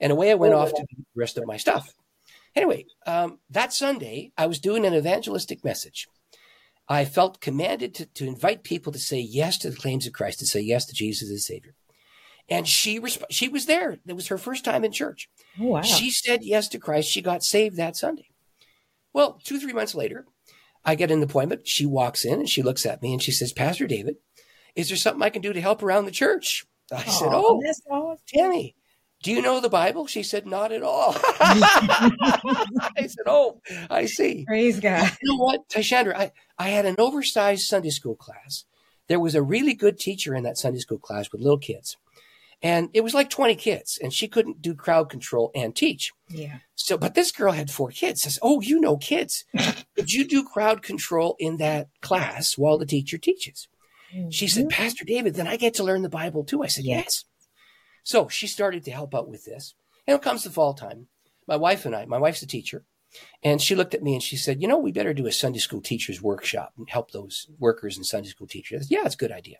[0.00, 1.94] And away I went off to the rest of my stuff.
[2.56, 6.08] Anyway, um, that Sunday, I was doing an evangelistic message.
[6.88, 10.38] I felt commanded to, to invite people to say yes to the claims of Christ,
[10.40, 11.74] to say yes to Jesus as Savior.
[12.48, 13.98] And she resp- she was there.
[14.06, 15.28] It was her first time in church.
[15.58, 15.82] Oh, wow.
[15.82, 17.08] She said yes to Christ.
[17.08, 18.28] She got saved that Sunday.
[19.12, 20.26] Well, two, three months later,
[20.84, 21.66] I get an appointment.
[21.66, 24.16] She walks in and she looks at me and she says, Pastor David,
[24.74, 26.66] is there something I can do to help around the church?
[26.92, 28.18] I Aww, said, Oh, awesome.
[28.28, 28.76] Tammy,
[29.22, 30.06] do you know the Bible?
[30.06, 31.14] She said, Not at all.
[31.40, 34.44] I said, Oh, I see.
[34.44, 35.10] Praise God.
[35.22, 38.64] You know what, Tashandra, I, I had an oversized Sunday school class.
[39.08, 41.96] There was a really good teacher in that Sunday school class with little kids.
[42.64, 46.12] And it was like 20 kids, and she couldn't do crowd control and teach.
[46.30, 46.60] Yeah.
[46.74, 48.22] So, but this girl had four kids.
[48.22, 49.44] Says, "Oh, you know kids.
[49.94, 53.68] could you do crowd control in that class while the teacher teaches?"
[54.30, 54.82] She said, Mm-hmm.
[54.82, 57.00] "Pastor David, then I get to learn the Bible too." I said, Yeah.
[57.00, 57.26] "Yes."
[58.02, 59.74] So she started to help out with this.
[60.06, 61.08] And it comes the fall time.
[61.46, 62.84] My wife and I, my wife's a teacher,
[63.42, 65.58] and she looked at me and she said, "You know, we better do a Sunday
[65.58, 69.18] school teachers workshop and help those workers and Sunday school teachers." Said, yeah, it's a
[69.18, 69.58] good idea.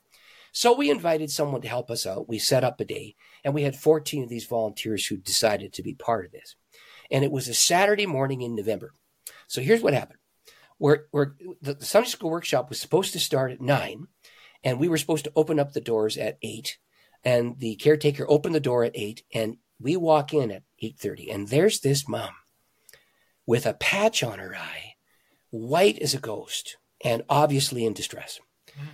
[0.57, 2.29] So we invited someone to help us out.
[2.29, 5.83] We set up a day, and we had 14 of these volunteers who decided to
[5.83, 6.55] be part of this.
[7.11, 8.93] And it was a Saturday morning in November.
[9.49, 10.21] So here's what happened.
[10.79, 14.07] We're, we're, the, the Sunday school workshop was supposed to start at nine,
[14.62, 16.79] and we were supposed to open up the doors at eight.
[17.25, 21.31] And the caretaker opened the door at eight, and we walk in at eight thirty,
[21.31, 22.31] and there's this mom
[23.45, 24.95] with a patch on her eye,
[25.51, 28.38] white as a ghost, and obviously in distress.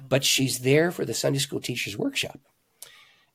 [0.08, 2.40] But she's there for the Sunday school teachers workshop,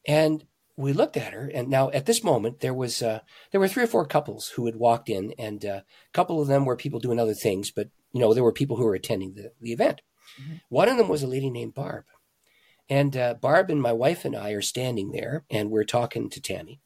[0.07, 0.45] and
[0.77, 1.49] we looked at her.
[1.53, 4.65] And now at this moment, there was uh, there were three or four couples who
[4.65, 7.89] had walked in, and uh, a couple of them were people doing other things, but
[8.11, 10.01] you know there were people who were attending the, the event.
[10.69, 12.05] One of them was a lady named Barb.
[12.89, 16.41] And uh, Barb and my wife and I are standing there and we're talking to
[16.41, 16.81] Tammy.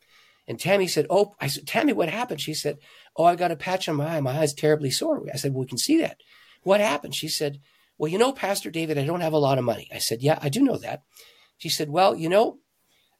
[0.48, 2.42] And Tammy said, Oh, I said, Tammy, what happened?
[2.42, 2.78] She said,
[3.16, 4.22] Oh, I got a patch on my eye.
[4.22, 5.26] My eye's terribly sore.
[5.32, 6.22] I said, Well, we can see that.
[6.64, 7.16] What happened?
[7.16, 7.60] She said,
[8.00, 9.90] Well, you know, Pastor David, I don't have a lot of money.
[9.94, 11.04] I said, Yeah, I do know that.
[11.58, 12.60] She said, Well, you know,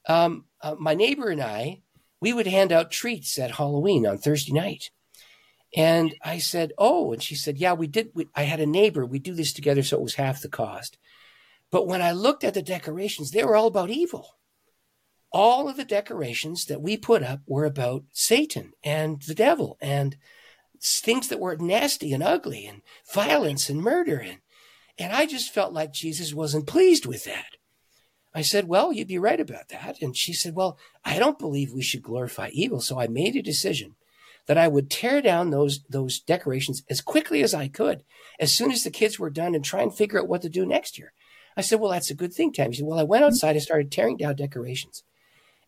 [0.08, 1.82] um, uh, my neighbor and I,
[2.22, 4.90] we would hand out treats at Halloween on Thursday night.
[5.76, 8.12] And I said, Oh, and she said, Yeah, we did.
[8.14, 9.06] We, I had a neighbor.
[9.06, 10.98] We do this together, so it was half the cost.
[11.72, 14.38] But when I looked at the decorations, they were all about evil.
[15.32, 20.18] All of the decorations that we put up were about Satan and the devil and
[20.82, 22.82] things that were nasty and ugly and
[23.14, 24.18] violence and murder.
[24.18, 24.40] And,
[25.00, 27.56] and I just felt like Jesus wasn't pleased with that.
[28.34, 30.02] I said, Well, you'd be right about that.
[30.02, 32.82] And she said, Well, I don't believe we should glorify evil.
[32.82, 33.96] So I made a decision
[34.46, 38.04] that I would tear down those, those decorations as quickly as I could,
[38.40, 40.66] as soon as the kids were done, and try and figure out what to do
[40.66, 41.14] next year.
[41.58, 42.74] I said, Well, that's a good thing, Tammy.
[42.74, 43.34] She said, Well, I went mm-hmm.
[43.34, 45.04] outside and started tearing down decorations.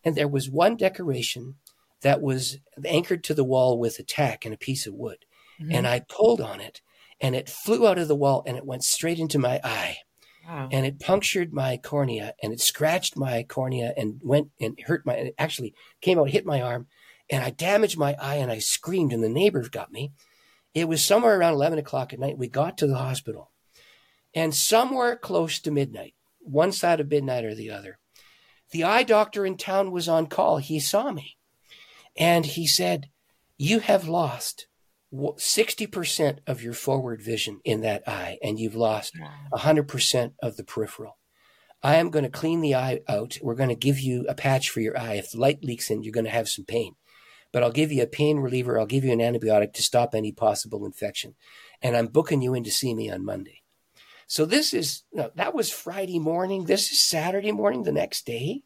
[0.03, 1.55] And there was one decoration
[2.01, 5.25] that was anchored to the wall with a tack and a piece of wood.
[5.59, 5.71] Mm-hmm.
[5.73, 6.81] And I pulled on it
[7.21, 9.97] and it flew out of the wall and it went straight into my eye.
[10.47, 10.69] Wow.
[10.71, 15.13] And it punctured my cornea and it scratched my cornea and went and hurt my,
[15.13, 16.87] it actually came out, hit my arm.
[17.29, 20.11] And I damaged my eye and I screamed and the neighbors got me.
[20.73, 22.37] It was somewhere around 11 o'clock at night.
[22.37, 23.51] We got to the hospital.
[24.33, 27.99] And somewhere close to midnight, one side of midnight or the other,
[28.71, 30.57] the eye doctor in town was on call.
[30.57, 31.37] He saw me
[32.17, 33.09] and he said,
[33.57, 34.67] You have lost
[35.13, 39.13] 60% of your forward vision in that eye, and you've lost
[39.53, 41.17] 100% of the peripheral.
[41.83, 43.37] I am going to clean the eye out.
[43.41, 45.15] We're going to give you a patch for your eye.
[45.15, 46.95] If the light leaks in, you're going to have some pain.
[47.51, 48.79] But I'll give you a pain reliever.
[48.79, 51.35] I'll give you an antibiotic to stop any possible infection.
[51.81, 53.63] And I'm booking you in to see me on Monday.
[54.27, 56.65] So this is, no, that was Friday morning.
[56.65, 58.61] This is Saturday morning the next day.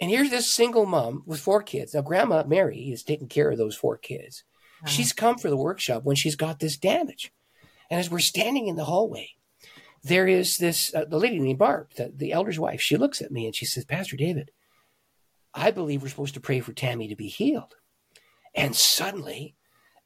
[0.00, 1.94] And here's this single mom with four kids.
[1.94, 4.44] Now, Grandma Mary is taking care of those four kids.
[4.86, 7.32] She's come for the workshop when she's got this damage.
[7.90, 9.30] And as we're standing in the hallway,
[10.02, 12.80] there is this uh, the lady named Barb, the, the elder's wife.
[12.80, 14.50] She looks at me and she says, Pastor David,
[15.54, 17.74] I believe we're supposed to pray for Tammy to be healed.
[18.54, 19.56] And suddenly,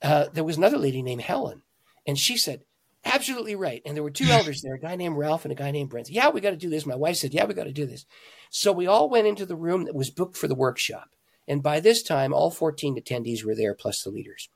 [0.02, 1.62] uh, there was another lady named Helen,
[2.06, 2.62] and she said,
[3.04, 3.80] Absolutely right.
[3.86, 6.10] And there were two elders there, a guy named Ralph and a guy named Brent.
[6.10, 6.86] Yeah, we got to do this.
[6.86, 8.06] My wife said, Yeah, we got to do this.
[8.50, 11.10] So we all went into the room that was booked for the workshop.
[11.46, 14.50] And by this time, all 14 attendees were there, plus the leaders.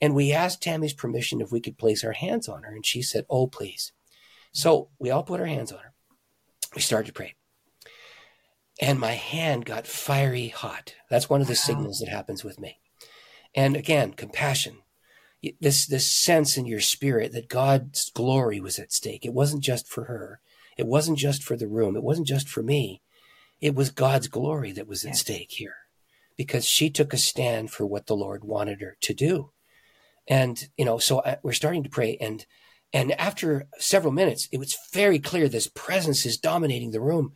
[0.00, 2.72] And we asked Tammy's permission if we could place our hands on her.
[2.72, 3.92] And she said, Oh, please.
[4.52, 5.92] So we all put our hands on her.
[6.74, 7.34] We started to pray.
[8.80, 10.94] And my hand got fiery hot.
[11.10, 12.78] That's one of the signals that happens with me.
[13.54, 14.78] And again, compassion.
[15.60, 19.24] This, this sense in your spirit that God's glory was at stake.
[19.24, 20.40] It wasn't just for her.
[20.76, 21.96] It wasn't just for the room.
[21.96, 23.02] It wasn't just for me.
[23.60, 25.20] It was God's glory that was at Yes.
[25.20, 25.76] stake here
[26.36, 29.50] because she took a stand for what the Lord wanted her to do.
[30.28, 32.16] And, you know, so I, we're starting to pray.
[32.20, 32.44] And,
[32.92, 37.32] and after several minutes, it was very clear this presence is dominating the room.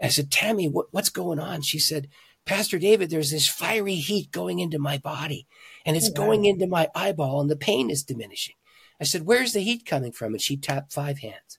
[0.00, 1.62] I said, Tammy, what, what's going on?
[1.62, 2.08] She said,
[2.46, 5.46] Pastor David, there's this fiery heat going into my body
[5.84, 6.26] and it's Oh, wow.
[6.26, 8.54] going into my eyeball and the pain is diminishing.
[9.00, 10.32] I said, Where's the heat coming from?
[10.32, 11.58] And she tapped five hands.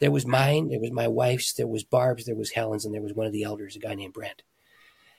[0.00, 3.02] There was mine, there was my wife's, there was Barb's, there was Helen's, and there
[3.02, 4.42] was one of the elders, a guy named Brent.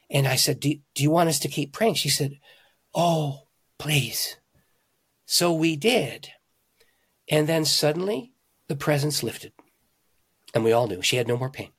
[0.10, 1.96] And I said, do, do you want us to keep praying?
[1.96, 2.40] She said,
[2.94, 3.48] Oh,
[3.80, 4.38] please.
[5.26, 6.30] So we did.
[7.30, 8.34] And then suddenly
[8.68, 9.54] the presence lifted.
[10.54, 11.72] And we all knew she had no more pain.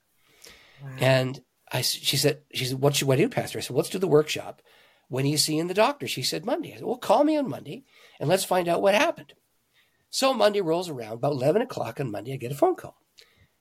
[0.82, 0.90] Wow.
[0.98, 1.40] And
[1.72, 3.58] I, she said, she said, what should I do, Pastor?
[3.58, 4.62] I said, let's do the workshop.
[5.08, 6.06] When are you seeing the doctor?
[6.06, 6.72] She said, Monday.
[6.72, 7.84] I said, well, call me on Monday
[8.20, 9.34] and let's find out what happened.
[10.10, 12.96] So Monday rolls around, about 11 o'clock on Monday, I get a phone call.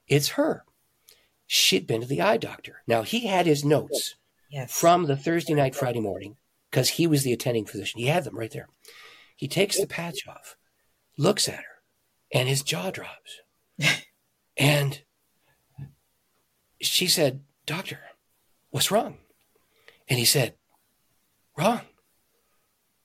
[0.08, 0.64] It's her.
[1.48, 2.82] She'd been to the eye doctor.
[2.88, 4.16] Now, he had his notes
[4.50, 4.72] yes.
[4.72, 6.38] from the Thursday night, Friday morning,
[6.72, 8.00] because he was the attending physician.
[8.00, 8.68] He had them right there.
[9.36, 10.56] He takes the patch off,
[11.18, 11.82] looks at her,
[12.34, 13.42] and his jaw drops.
[14.58, 15.02] and
[16.82, 18.00] she said, Doctor,
[18.70, 19.18] what's wrong?
[20.08, 20.56] And he said,
[21.58, 21.82] Wrong.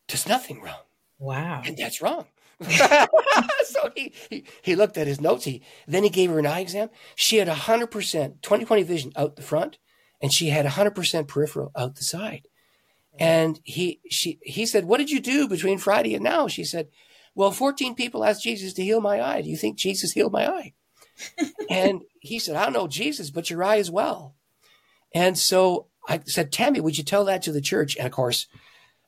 [0.09, 0.83] There's nothing wrong.
[1.19, 1.62] Wow.
[1.64, 2.27] And that's wrong.
[3.64, 5.45] so he, he, he looked at his notes.
[5.45, 6.90] He then he gave her an eye exam.
[7.14, 9.79] She had hundred percent 20/20 vision out the front,
[10.21, 12.43] and she had hundred percent peripheral out the side.
[13.18, 16.88] And he she he said, "What did you do between Friday and now?" She said,
[17.35, 19.42] "Well, 14 people asked Jesus to heal my eye.
[19.42, 20.73] Do you think Jesus healed my eye?"
[21.70, 24.37] and he said, "I don't know Jesus, but your eye is well."
[25.12, 28.46] And so I said, "Tammy, would you tell that to the church?" And of course,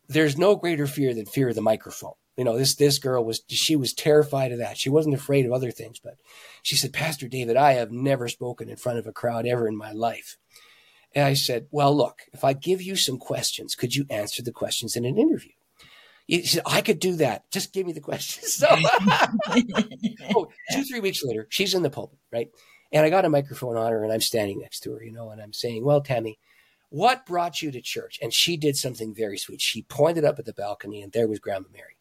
[0.09, 2.15] there's no greater fear than fear of the microphone.
[2.37, 4.79] You know, this this girl was she was terrified of that.
[4.79, 6.17] She wasn't afraid of other things, but
[6.63, 9.77] she said, "Pastor David, I have never spoken in front of a crowd ever in
[9.77, 10.39] my life."
[11.15, 14.53] And I said, "Well, look, if I give you some questions, could you answer the
[14.53, 15.53] questions in an interview?"
[16.27, 17.51] He said, "I could do that.
[17.51, 18.69] Just give me the questions." So,
[20.37, 22.49] oh, two three weeks later, she's in the pulpit, right?
[22.93, 25.31] And I got a microphone on her, and I'm standing next to her, you know,
[25.31, 26.39] and I'm saying, "Well, Tammy."
[26.91, 28.19] What brought you to church?
[28.21, 29.63] And she did something very sweet.
[29.63, 31.97] She pointed up at the balcony, and there was Grandma Mary.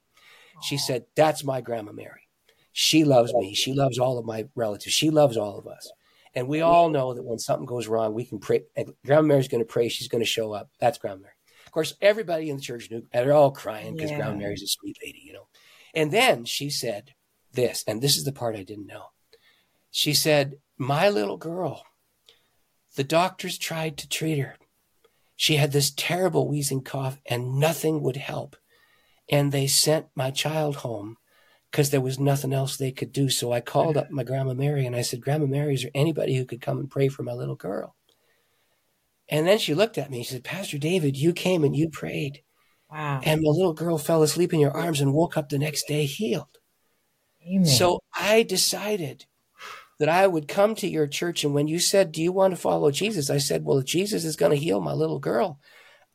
[0.62, 2.28] She said, That's my Grandma Mary.
[2.72, 3.54] She loves me.
[3.54, 4.94] She loves all of my relatives.
[4.94, 5.92] She loves all of us.
[6.34, 8.64] And we all know that when something goes wrong, we can pray.
[8.76, 9.90] And Grandma Mary's going to pray.
[9.90, 10.70] She's going to show up.
[10.80, 11.34] That's Grandma Mary.
[11.66, 14.18] Of course, everybody in the church knew, they're all crying because yeah.
[14.18, 15.48] Grandma Mary's a sweet lady, you know.
[15.94, 17.12] And then she said
[17.54, 19.08] this, and this is the part I didn't know.
[19.90, 21.84] She said, My little girl,
[22.96, 24.56] the doctors tried to treat her.
[25.36, 28.56] She had this terrible wheezing cough, and nothing would help
[29.32, 31.18] and they sent my child home
[31.72, 33.30] because there was nothing else they could do.
[33.30, 36.36] So I called up my grandma Mary and I said, Grandma Mary, is there anybody
[36.36, 37.96] who could come and pray for my little girl?
[39.30, 40.24] And then she looked at me.
[40.24, 42.42] She said, Pastor David, you came and you prayed.
[42.92, 43.22] Wow.
[43.24, 46.06] And my little girl fell asleep in your arms and woke up the next day
[46.06, 46.58] healed.
[47.48, 47.66] Amen.
[47.66, 49.26] So I decided
[50.00, 51.46] that I would come to your church.
[51.46, 53.30] And when you said, Do you want to follow Jesus?
[53.30, 55.58] I said, Well, if Jesus is going to heal my little girl,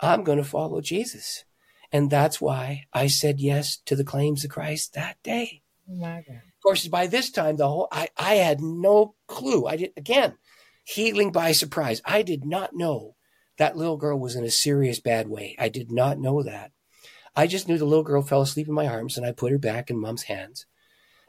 [0.00, 1.45] I'm going to follow Jesus.
[1.92, 5.62] And that's why I said yes to the claims of Christ that day.
[5.88, 6.36] Oh my God.
[6.36, 9.66] Of course, by this time, the whole I, I had no clue.
[9.66, 10.36] I did again,
[10.84, 12.02] healing by surprise.
[12.04, 13.14] I did not know
[13.58, 15.54] that little girl was in a serious bad way.
[15.58, 16.72] I did not know that.
[17.34, 19.58] I just knew the little girl fell asleep in my arms and I put her
[19.58, 20.66] back in mom's hands.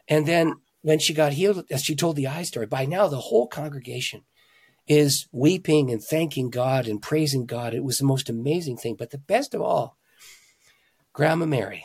[0.08, 3.18] And then when she got healed, as she told the eye story, by now the
[3.20, 4.24] whole congregation
[4.88, 7.74] is weeping and thanking God and praising God.
[7.74, 8.96] It was the most amazing thing.
[8.96, 9.97] But the best of all
[11.18, 11.84] Grandma Mary,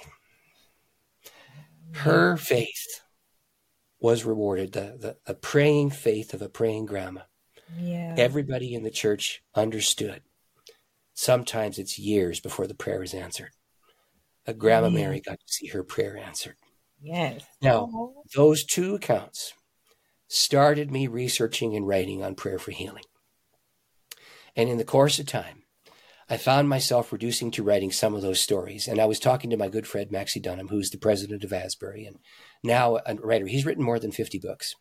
[1.94, 3.00] her faith
[3.98, 7.22] was rewarded, the, the, the praying faith of a praying grandma.
[7.78, 8.14] Yeah.
[8.18, 10.20] Everybody in the church understood.
[11.14, 13.52] Sometimes it's years before the prayer is answered.
[14.44, 14.94] A grandma yeah.
[14.96, 16.56] Mary got to see her prayer answered.
[17.00, 17.42] Yes.
[17.62, 19.54] Now, those two accounts
[20.28, 23.04] started me researching and writing on prayer for healing.
[24.54, 25.61] And in the course of time,
[26.32, 28.88] I found myself reducing to writing some of those stories.
[28.88, 32.06] And I was talking to my good friend Maxie Dunnam, who's the president of Asbury
[32.06, 32.20] and
[32.64, 33.46] now a writer.
[33.46, 34.74] He's written more than 50 books.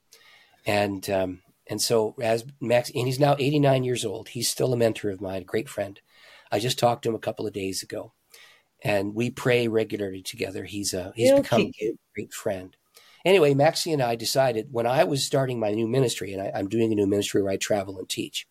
[0.66, 4.30] And, um, and so as Max, and he's now 89 years old.
[4.30, 6.00] He's still a mentor of mine, a great friend.
[6.54, 8.14] I just talked to him a couple of days ago
[8.82, 10.64] and we pray regularly together.
[10.64, 12.78] He's a, he's He'll become a great friend.
[13.26, 16.70] Anyway, Maxie and I decided when I was starting my new ministry, and I, I'm
[16.70, 18.48] doing a new ministry where I travel and teach,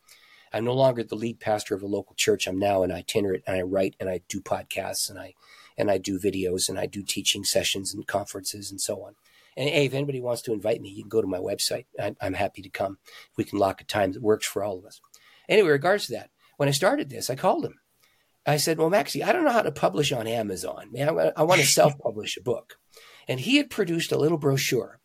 [0.52, 2.46] I'm no longer the lead pastor of a local church.
[2.46, 5.34] I'm now an itinerant and I write and I do podcasts and I
[5.78, 9.14] and I do videos and I do teaching sessions and conferences and so on.
[9.56, 11.86] And hey, if anybody wants to invite me, you can go to my website.
[12.00, 12.98] I'm, I'm happy to come.
[13.36, 15.00] We can lock a time that works for all of us.
[15.48, 17.80] Anyway, regards to that, when I started this, I called him.
[18.46, 20.90] I said, "Well, Maxie, I don't know how to publish on Amazon.
[20.92, 22.76] Man, I want to self-publish a book."
[23.28, 25.00] And he had produced a little brochure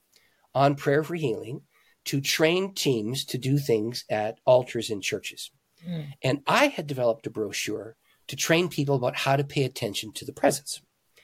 [0.54, 1.62] on prayer for healing
[2.06, 5.52] to train teams to do things at altars in churches.
[5.88, 6.14] Mm.
[6.24, 7.96] And I had developed a brochure
[8.28, 10.82] to train people about how to pay attention to the presence.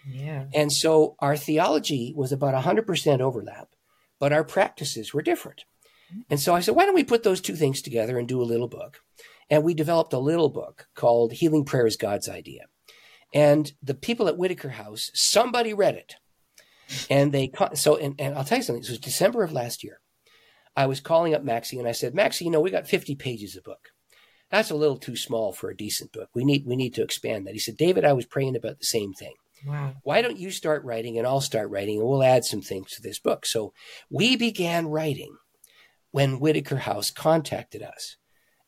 [0.07, 0.45] Yeah.
[0.53, 3.69] And so our theology was about 100% overlap,
[4.19, 5.63] but our practices were different.
[6.29, 8.43] And so I said, why don't we put those two things together and do a
[8.43, 8.99] little book?
[9.49, 12.65] And we developed a little book called Healing Prayer is God's Idea.
[13.33, 16.15] And the people at Whitaker House, somebody read it.
[17.09, 20.01] And they, so, and, and I'll tell you something, this was December of last year.
[20.75, 23.55] I was calling up Maxie and I said, Maxie, you know, we got 50 pages
[23.55, 23.89] of book.
[24.49, 26.29] that's a little too small for a decent book.
[26.33, 27.53] We need we need to expand that.
[27.53, 29.33] He said, David, I was praying about the same thing.
[29.65, 29.93] Wow.
[30.03, 33.01] Why don't you start writing and I'll start writing and we'll add some things to
[33.01, 33.45] this book.
[33.45, 33.73] So
[34.09, 35.35] we began writing
[36.11, 38.17] when Whitaker House contacted us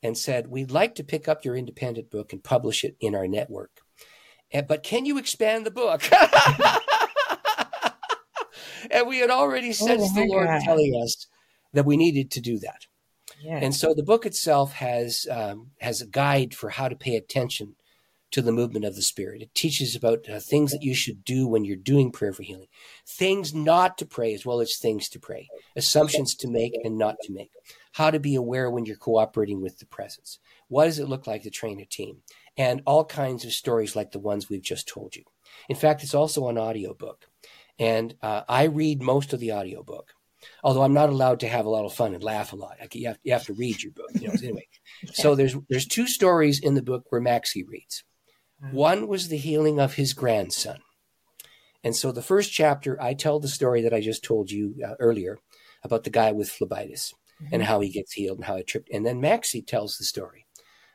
[0.02, 3.28] and said, We'd like to pick up your independent book and publish it in our
[3.28, 3.82] network.
[4.52, 6.04] Eh, but can you expand the book?
[8.92, 10.62] and we had already sensed oh the Lord God.
[10.62, 11.28] telling us
[11.74, 12.88] that we needed to do that.
[13.60, 17.76] And so the book itself has um, has a guide for how to pay attention
[18.32, 19.44] to the movement of the Spirit.
[19.44, 22.68] It teaches about uh, things that you should do when you're doing prayer for healing,
[23.08, 27.16] things not to pray as well as things to pray, assumptions to make and not
[27.24, 27.52] to make,
[27.92, 30.40] how to be aware when you're cooperating with the presence.
[30.68, 32.24] What does it look like to train a team?
[32.58, 35.24] And all kinds of stories like the ones we've just told you.
[35.70, 37.28] In fact, it's also an audiobook.
[37.78, 40.13] And uh, I read most of the audiobook
[40.64, 42.78] although I'm not allowed to have a lot of fun and laugh a lot.
[42.94, 44.34] You have, you have to read your book, you know.
[44.42, 44.68] anyway,
[45.14, 48.04] so there's there's two stories in the book where Maxie reads.
[48.64, 48.76] Mm-hmm.
[48.76, 50.80] One was the healing of his grandson.
[51.84, 54.94] And so the first chapter, I tell the story that I just told you uh,
[55.00, 55.38] earlier
[55.84, 57.48] about the guy with phlebitis mm-hmm.
[57.52, 58.90] and how he gets healed and how he tripped.
[58.92, 60.46] And then Maxie tells the story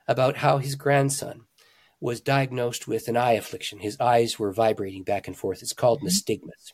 [0.06, 1.42] about how his grandson
[2.00, 3.80] was diagnosed with an eye affliction.
[3.80, 5.62] His eyes were vibrating back and forth.
[5.62, 6.08] It's called mm-hmm.
[6.08, 6.72] nystagmus,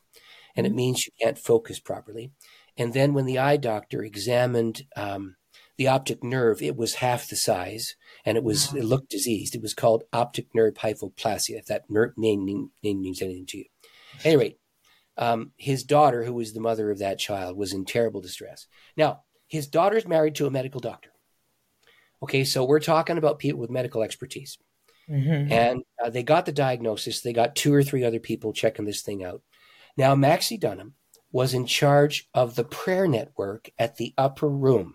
[0.55, 0.77] and it mm-hmm.
[0.77, 2.31] means you can't focus properly.
[2.77, 5.37] And then when the eye doctor examined um,
[5.77, 9.55] the optic nerve, it was half the size and it was it looked diseased.
[9.55, 11.59] It was called optic nerve hypoplasia.
[11.59, 13.65] If that name, name means anything to you,
[14.25, 14.57] anyway,
[15.17, 18.67] um, his daughter, who was the mother of that child, was in terrible distress.
[18.97, 21.11] Now, his daughter's married to a medical doctor.
[22.23, 24.59] Okay, so we're talking about people with medical expertise.
[25.09, 25.53] Mm-hmm.
[25.53, 27.21] And uh, they got the diagnosis.
[27.21, 29.43] They got two or three other people checking this thing out.
[29.97, 30.93] Now, Maxie Dunnam
[31.35, 34.95] was in charge of the prayer network at the upper room.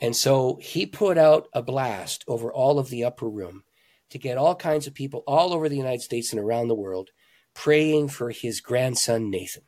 [0.00, 3.64] And so he put out a blast over all of the upper room
[4.10, 7.10] to get all kinds of people all over the United States and around the world
[7.52, 9.64] praying for his grandson, Nathan.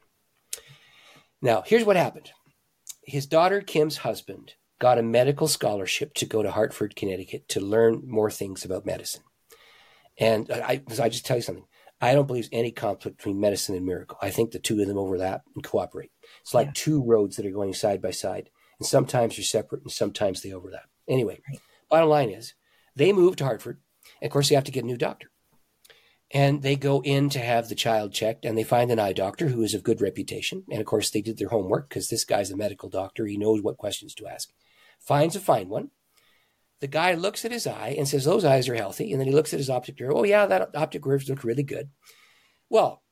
[1.43, 2.31] Now, here's what happened
[3.03, 8.03] his daughter, Kim's husband, got a medical scholarship to go to Hartford, Connecticut to learn
[8.07, 9.23] more things about medicine.
[10.17, 11.67] And I, I just tell you something.
[12.01, 14.19] I don't believe any conflict between medicine and miracle.
[14.21, 16.11] I think the two of them overlap and cooperate.
[16.43, 16.73] It's like yeah.
[16.75, 18.51] two roads that are going side by side.
[18.79, 20.91] And sometimes they're separate and sometimes they overlap.
[21.09, 21.61] Anyway, right.
[21.89, 22.55] bottom line is
[22.95, 23.81] they moved to Hartford.
[24.21, 25.31] And of course, they have to get a new doctor.
[26.33, 29.49] And they go in to have the child checked and they find an eye doctor
[29.49, 30.65] who is of good reputation.
[30.71, 33.27] And of course, they did their homework because this guy's a medical doctor.
[33.27, 34.51] He knows what questions to ask.
[35.01, 35.91] Finds a fine one.
[36.81, 39.13] The guy looks at his eye and says, Those eyes are healthy.
[39.13, 40.13] And then he looks at his optic nerve.
[40.15, 41.91] Oh, yeah, that optic nerve look really good.
[42.69, 43.03] Well,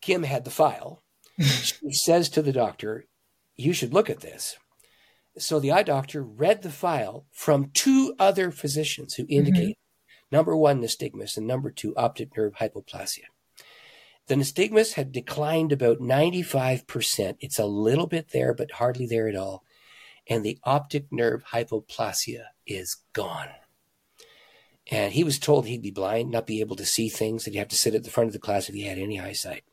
[0.00, 1.02] Kim had the file.
[1.40, 3.06] she says to the doctor,
[3.56, 4.56] You should look at this.
[5.36, 10.36] So the eye doctor read the file from two other physicians who indicate mm-hmm.
[10.36, 13.24] number one, nystagmus, and number two, optic nerve hypoplasia.
[14.26, 17.36] The nystagmus had declined about 95%.
[17.40, 19.64] It's a little bit there, but hardly there at all.
[20.28, 23.48] And the optic nerve hypoplasia is gone.
[24.90, 27.58] And he was told he'd be blind, not be able to see things, that he'd
[27.58, 29.64] have to sit at the front of the class if he had any eyesight.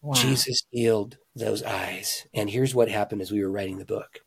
[0.00, 0.14] Wow.
[0.14, 2.26] Jesus healed those eyes.
[2.32, 4.20] And here's what happened as we were writing the book.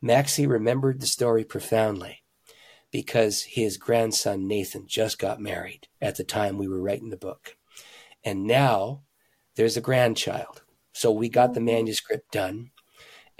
[0.00, 2.22] Maxie remembered the story profoundly
[2.90, 7.56] because his grandson Nathan just got married at the time we were writing the book.
[8.24, 9.02] And now
[9.56, 10.62] there's a grandchild.
[10.92, 11.64] So we got the oh.
[11.64, 12.70] manuscript done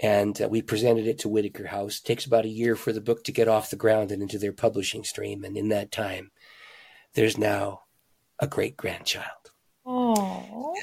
[0.01, 1.99] and uh, we presented it to Whitaker House.
[1.99, 4.39] It takes about a year for the book to get off the ground and into
[4.39, 5.43] their publishing stream.
[5.43, 6.31] And in that time,
[7.13, 7.83] there's now
[8.39, 9.51] a great grandchild.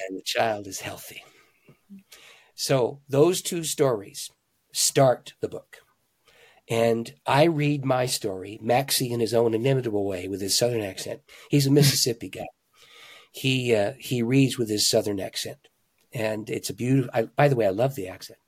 [0.09, 1.25] And the child is healthy.
[2.55, 4.31] So those two stories
[4.73, 5.79] start the book.
[6.71, 11.23] And I read my story, Maxie in his own inimitable way with his southern accent.
[11.49, 12.47] He's a Mississippi guy.
[13.33, 15.69] He uh, he reads with his southern accent,
[16.13, 17.11] and it's a beautiful.
[17.15, 18.39] I, by the way, I love the accent.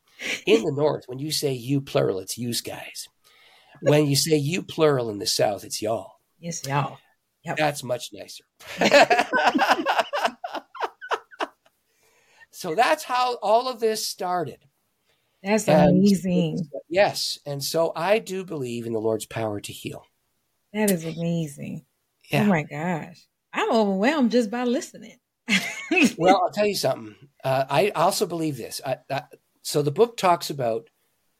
[0.47, 3.09] In the North, when you say you plural, it's use guys.
[3.81, 6.13] When you say you plural in the South, it's y'all.
[6.39, 6.99] Yes, y'all.
[7.45, 7.57] Yep.
[7.57, 8.45] That's much nicer.
[12.51, 14.59] so that's how all of this started.
[15.43, 16.69] That's and, amazing.
[16.89, 17.39] Yes.
[17.47, 20.05] And so I do believe in the Lord's power to heal.
[20.75, 21.87] That is amazing.
[22.31, 22.43] Yeah.
[22.43, 23.27] Oh my gosh.
[23.53, 25.17] I'm overwhelmed just by listening.
[26.19, 27.17] well, I'll tell you something.
[27.43, 28.81] Uh, I also believe this.
[28.85, 29.23] I, I,
[29.63, 30.89] so the book talks about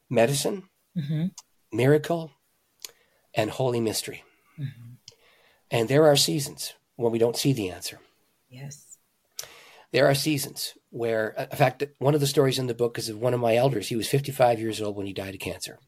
[0.09, 0.63] medicine,
[0.97, 1.27] mm-hmm.
[1.71, 2.31] miracle,
[3.33, 4.23] and holy mystery.
[4.59, 4.93] Mm-hmm.
[5.71, 7.99] And there are seasons when we don't see the answer.
[8.49, 8.97] Yes.
[9.91, 13.17] There are seasons where, in fact, one of the stories in the book is of
[13.17, 13.87] one of my elders.
[13.87, 15.79] He was 55 years old when he died of cancer.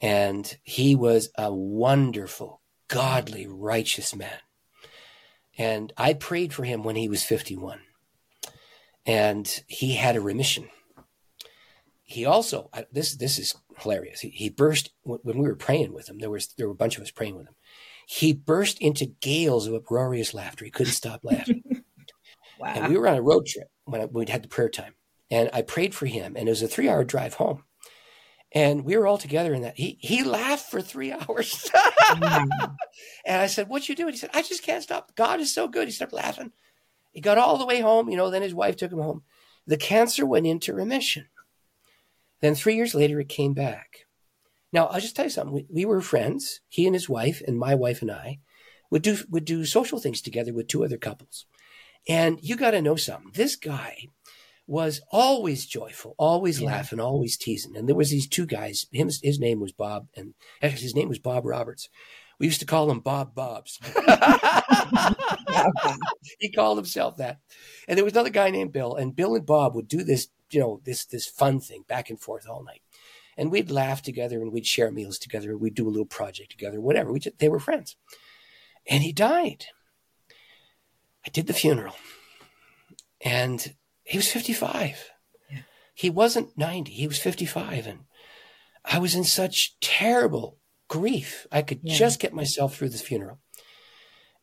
[0.00, 4.38] And he was a wonderful, godly, righteous man.
[5.58, 7.80] And I prayed for him when he was 51.
[9.04, 10.68] And he had a remission.
[12.06, 14.20] He also, this, this is hilarious.
[14.20, 16.96] He, he burst, when we were praying with him, there was, there were a bunch
[16.96, 17.54] of us praying with him.
[18.06, 20.64] He burst into gales of uproarious laughter.
[20.64, 21.64] He couldn't stop laughing.
[22.60, 22.72] wow.
[22.74, 24.94] And we were on a road trip when, I, when we'd had the prayer time.
[25.32, 27.64] And I prayed for him, and it was a three hour drive home.
[28.52, 29.76] And we were all together in that.
[29.76, 31.68] He he laughed for three hours.
[31.74, 32.76] mm.
[33.24, 34.12] And I said, What you doing?
[34.12, 35.16] He said, I just can't stop.
[35.16, 35.88] God is so good.
[35.88, 36.52] He started laughing.
[37.10, 39.22] He got all the way home, you know, then his wife took him home.
[39.66, 41.26] The cancer went into remission.
[42.40, 44.06] Then three years later, it came back.
[44.72, 45.54] Now, I'll just tell you something.
[45.54, 46.60] We, we were friends.
[46.68, 48.40] He and his wife, and my wife and I,
[48.90, 51.46] would do would do social things together with two other couples.
[52.08, 53.32] And you got to know something.
[53.34, 54.08] This guy
[54.66, 56.68] was always joyful, always yeah.
[56.68, 57.76] laughing, always teasing.
[57.76, 58.86] And there was these two guys.
[58.92, 61.88] Him, his name was Bob, and actually his name was Bob Roberts.
[62.38, 63.78] We used to call him Bob Bobs.
[66.38, 67.38] he called himself that.
[67.88, 70.60] And there was another guy named Bill, and Bill and Bob would do this, you
[70.60, 72.82] know, this this fun thing back and forth all night.
[73.36, 76.80] And we'd laugh together, and we'd share meals together, we'd do a little project together,
[76.80, 77.12] whatever.
[77.12, 77.96] We just, they were friends.
[78.88, 79.66] And he died.
[81.26, 81.96] I did the funeral,
[83.20, 83.74] and
[84.04, 85.10] he was 55.
[85.50, 85.58] Yeah.
[85.92, 86.92] He wasn't 90.
[86.92, 87.86] He was 55.
[87.86, 88.00] And
[88.84, 91.46] I was in such terrible grief.
[91.50, 91.96] I could yeah.
[91.96, 93.40] just get myself through this funeral.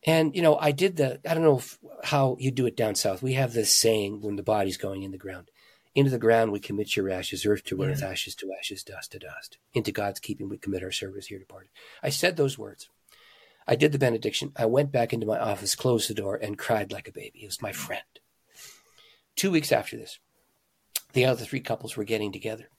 [0.05, 2.95] And, you know, I did the, I don't know if, how you do it down
[2.95, 3.23] south.
[3.23, 5.49] We have this saying when the body's going in the ground
[5.95, 8.09] into the ground we commit your ashes, earth to earth, yeah.
[8.09, 9.57] ashes to ashes, dust to dust.
[9.73, 11.69] Into God's keeping we commit our service here departed.
[12.01, 12.89] I said those words.
[13.67, 14.51] I did the benediction.
[14.57, 17.39] I went back into my office, closed the door, and cried like a baby.
[17.43, 18.03] It was my friend.
[19.35, 20.19] Two weeks after this,
[21.13, 22.69] the other three couples were getting together.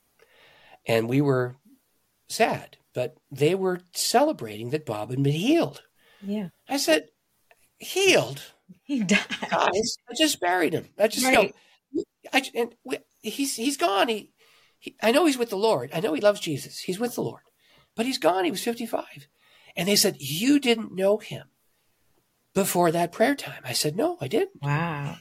[0.87, 1.57] And we were
[2.29, 5.83] sad, but they were celebrating that Bob had been healed.
[6.23, 6.49] Yeah.
[6.69, 7.09] I said,
[7.79, 8.43] healed?
[8.83, 9.21] He died.
[9.51, 10.89] Guys, I just buried him.
[10.99, 11.55] I just right.
[12.33, 12.75] I, and
[13.23, 14.09] he's he's gone.
[14.09, 14.33] He,
[14.79, 15.91] he, I know he's with the Lord.
[15.93, 16.81] I know he loves Jesus.
[16.81, 17.43] He's with the Lord,
[17.95, 18.45] but he's gone.
[18.45, 19.29] He was fifty five,
[19.77, 21.45] and they said you didn't know him
[22.55, 23.63] before that prayer time.
[23.65, 24.63] I said no, I didn't.
[24.63, 25.17] Wow.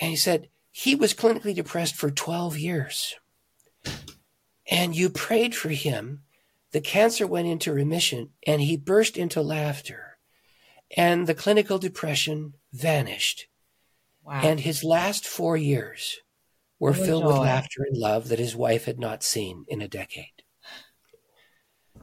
[0.00, 3.14] And he said, he was clinically depressed for 12 years.
[4.70, 6.22] And you prayed for him.
[6.70, 10.16] The cancer went into remission and he burst into laughter.
[10.96, 13.48] And the clinical depression vanished.
[14.24, 14.40] Wow.
[14.42, 16.20] And his last four years
[16.78, 20.42] were filled with laughter and love that his wife had not seen in a decade.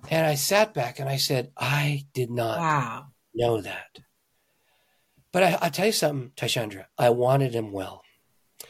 [0.09, 3.05] And I sat back and I said, I did not wow.
[3.33, 3.99] know that.
[5.31, 6.85] But I, will tell you something, Tashandra.
[6.97, 8.03] I wanted him well.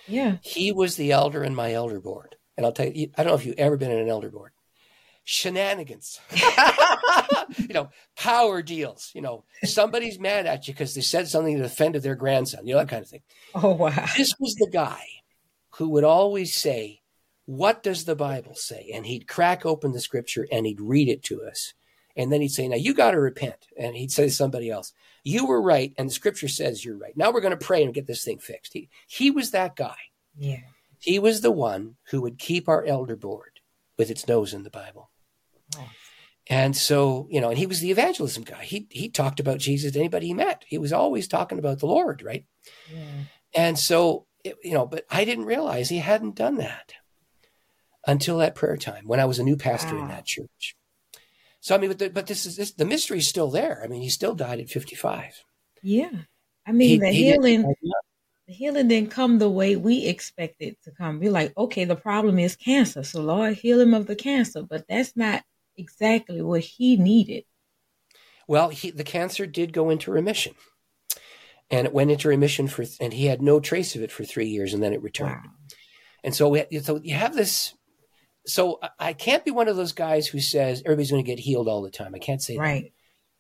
[0.07, 0.37] Yeah.
[0.41, 2.35] He was the elder in my elder board.
[2.57, 4.51] And I'll tell you, I don't know if you've ever been in an elder board.
[5.31, 6.19] Shenanigans,
[7.59, 9.11] you know, power deals.
[9.13, 12.73] You know, somebody's mad at you because they said something that offended their grandson, you
[12.73, 13.21] know, that kind of thing.
[13.53, 14.07] Oh, wow.
[14.17, 15.03] This was the guy
[15.75, 17.01] who would always say,
[17.45, 18.89] What does the Bible say?
[18.91, 21.75] And he'd crack open the scripture and he'd read it to us.
[22.15, 23.67] And then he'd say, Now you got to repent.
[23.77, 25.93] And he'd say to somebody else, You were right.
[25.95, 27.15] And the scripture says you're right.
[27.15, 28.73] Now we're going to pray and get this thing fixed.
[28.73, 29.97] He, he was that guy.
[30.35, 30.61] Yeah.
[30.97, 33.59] He was the one who would keep our elder board
[33.95, 35.11] with its nose in the Bible.
[36.51, 38.63] And so, you know, and he was the evangelism guy.
[38.63, 40.65] He he talked about Jesus to anybody he met.
[40.67, 42.43] He was always talking about the Lord, right?
[42.91, 43.25] Yeah.
[43.53, 46.93] And so, it, you know, but I didn't realize he hadn't done that
[48.07, 50.05] until that prayer time when I was a new pastor wow.
[50.05, 50.15] in ah.
[50.15, 50.75] that church.
[51.61, 53.81] So I mean, but, the, but this is this, the mystery is still there.
[53.83, 55.43] I mean, he still died at fifty five.
[55.83, 56.09] Yeah,
[56.65, 57.61] I mean, he, the he healing,
[58.47, 61.19] the healing didn't come the way we expected to come.
[61.19, 64.63] We're like, okay, the problem is cancer, so Lord, heal him of the cancer.
[64.63, 65.43] But that's not
[65.79, 67.45] exactly what he needed.
[68.47, 70.55] Well, he, the cancer did go into remission,
[71.69, 74.47] and it went into remission for, and he had no trace of it for three
[74.47, 75.45] years, and then it returned.
[75.45, 75.51] Wow.
[76.23, 77.73] And so, we, so you have this
[78.49, 81.67] so I can't be one of those guys who says everybody's going to get healed
[81.67, 82.13] all the time.
[82.15, 82.91] I can't say right.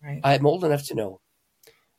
[0.01, 0.07] that.
[0.07, 0.21] Right.
[0.23, 1.19] I'm old enough to know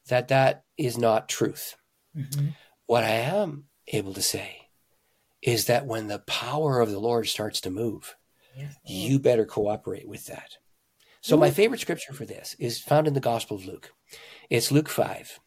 [0.09, 1.76] that that is not truth.
[2.16, 2.49] Mm-hmm.
[2.86, 4.68] What I am able to say
[5.43, 8.16] is that when the power of the Lord starts to move,
[8.57, 8.76] yes.
[8.84, 10.59] you better cooperate with that.
[11.22, 13.92] So my favorite scripture for this is found in the Gospel of Luke.
[14.48, 15.38] It's Luke 5.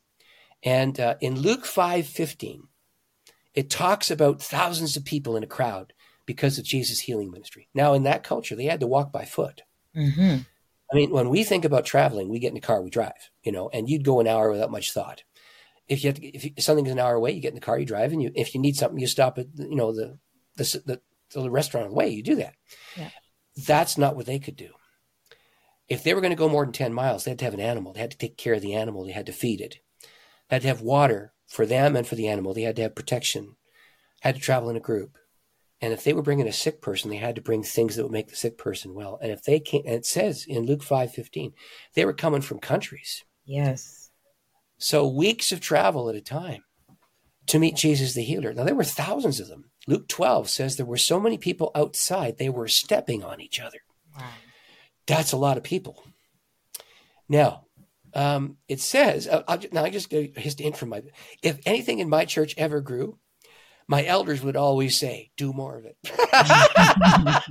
[0.63, 2.61] And uh, in Luke 5:15,
[3.53, 5.93] it talks about thousands of people in a crowd
[6.25, 7.67] because of Jesus' healing ministry.
[7.73, 9.63] Now, in that culture, they had to walk by foot.
[9.95, 10.43] Mm-hmm.
[10.91, 13.51] I mean, when we think about traveling, we get in the car, we drive, you
[13.51, 15.23] know, and you'd go an hour without much thought.
[15.87, 17.77] If you have to, if, if something's an hour away, you get in the car,
[17.77, 20.17] you drive, and you, if you need something, you stop at, you know, the,
[20.55, 21.01] the, the,
[21.41, 22.53] the restaurant on the way, you do that.
[22.95, 23.09] Yeah.
[23.55, 24.69] That's not what they could do.
[25.89, 27.59] if they were going to go more than 10 miles, they had to have an
[27.59, 27.93] animal.
[27.93, 29.05] They had to take care of the animal.
[29.05, 29.79] They had to feed it.
[30.49, 32.53] They had to have water for them and for the animal.
[32.53, 33.55] They had to have protection,
[34.21, 35.17] had to travel in a group.
[35.81, 38.11] And if they were bringing a sick person, they had to bring things that would
[38.11, 39.19] make the sick person well.
[39.21, 41.53] And if they came, and it says in Luke 5 15,
[41.93, 43.25] they were coming from countries.
[43.45, 44.09] Yes.
[44.77, 46.63] So weeks of travel at a time
[47.47, 48.53] to meet Jesus the healer.
[48.53, 49.71] Now, there were thousands of them.
[49.87, 53.79] Luke 12 says there were so many people outside, they were stepping on each other.
[54.17, 54.25] Wow.
[55.07, 56.03] That's a lot of people.
[57.27, 57.65] Now,
[58.13, 61.01] um, it says, uh, I'll, now I just go his in from my,
[61.41, 63.17] if anything in my church ever grew,
[63.87, 65.97] my elders would always say, do more of it.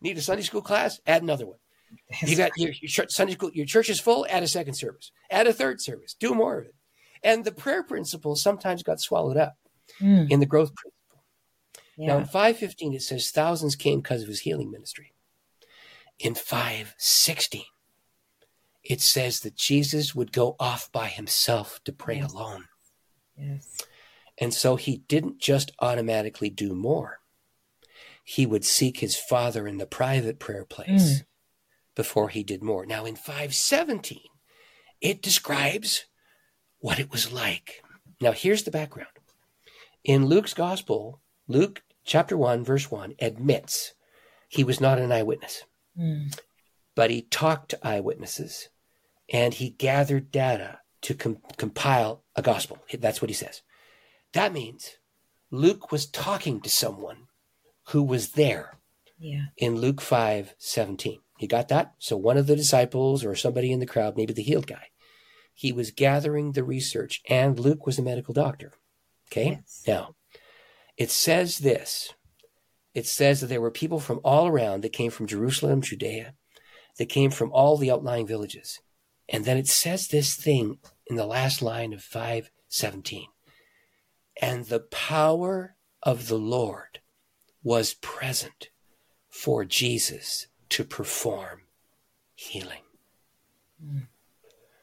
[0.00, 1.00] Need a Sunday school class?
[1.06, 1.58] Add another one.
[2.26, 5.12] You got your, your church, Sunday school, your church is full, add a second service,
[5.30, 6.74] add a third service, do more of it.
[7.22, 9.54] And the prayer principle sometimes got swallowed up
[10.02, 10.30] Mm.
[10.30, 10.97] in the growth principle.
[11.98, 12.08] Yeah.
[12.08, 15.12] Now in 515, it says thousands came because of his healing ministry.
[16.18, 17.62] In 516,
[18.84, 22.32] it says that Jesus would go off by himself to pray Yes.
[22.32, 22.68] alone.
[23.36, 23.76] yes.
[24.40, 27.20] And so he didn't just automatically do more.
[28.22, 31.24] He would seek his father in the private prayer place mm.
[31.96, 32.86] before he did more.
[32.86, 34.20] Now in 517,
[35.00, 36.04] it describes
[36.78, 37.82] what it was like.
[38.20, 39.10] Now here's the background.
[40.04, 43.92] In Luke's gospel, Luke chapter 1 verse 1 admits
[44.48, 45.62] he was not an eyewitness,
[45.96, 46.38] Mm.
[46.94, 48.68] but he talked to eyewitnesses
[49.32, 52.78] and he gathered data to com- compile a gospel.
[52.98, 53.62] That's what he says.
[54.32, 54.96] That means
[55.50, 57.26] Luke was talking to someone
[57.88, 58.78] who was there
[59.18, 59.46] Yeah.
[59.56, 61.20] in Luke 5 17.
[61.40, 61.94] You got that?
[61.98, 64.88] So one of the disciples or somebody in the crowd, maybe the healed guy,
[65.54, 68.72] he was gathering the research, and Luke was a medical doctor.
[69.30, 69.50] Okay?
[69.50, 69.82] Yes.
[69.86, 70.14] Now,
[70.98, 72.12] it says this
[72.94, 76.34] it says that there were people from all around that came from Jerusalem, Judea,
[76.98, 78.80] that came from all the outlying villages.
[79.28, 83.28] And then it says this thing in the last line of 517.
[84.42, 86.98] And the power of the Lord
[87.62, 88.70] was present
[89.28, 91.62] for Jesus to perform
[92.34, 92.82] healing.
[93.80, 93.98] Hmm.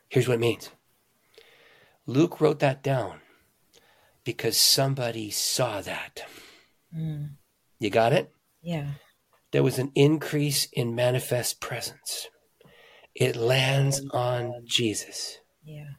[0.08, 0.70] Here's what it means
[2.06, 3.20] Luke wrote that down
[4.26, 6.24] because somebody saw that.
[6.94, 7.36] Mm.
[7.80, 8.32] You got it?
[8.62, 8.92] Yeah.
[9.52, 12.28] There was an increase in manifest presence.
[13.14, 15.92] It lands on Jesus, Yeah.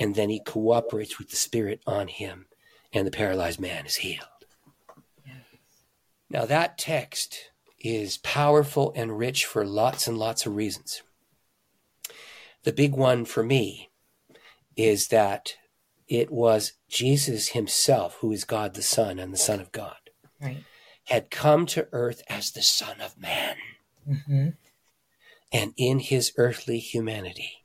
[0.00, 2.46] and then he cooperates with the Spirit on him,
[2.94, 4.26] and the paralyzed man is healed.
[6.30, 11.02] Now, that text is powerful and rich for lots and lots of reasons.
[12.62, 13.90] The big one for me
[14.76, 15.56] is that
[16.12, 19.96] it was Jesus himself, who is God the Son and the Son of God,
[20.38, 20.62] Right.
[21.04, 23.56] had come to earth as the Son of Man.
[24.06, 24.48] Mm-hmm.
[25.52, 27.64] And in his earthly humanity,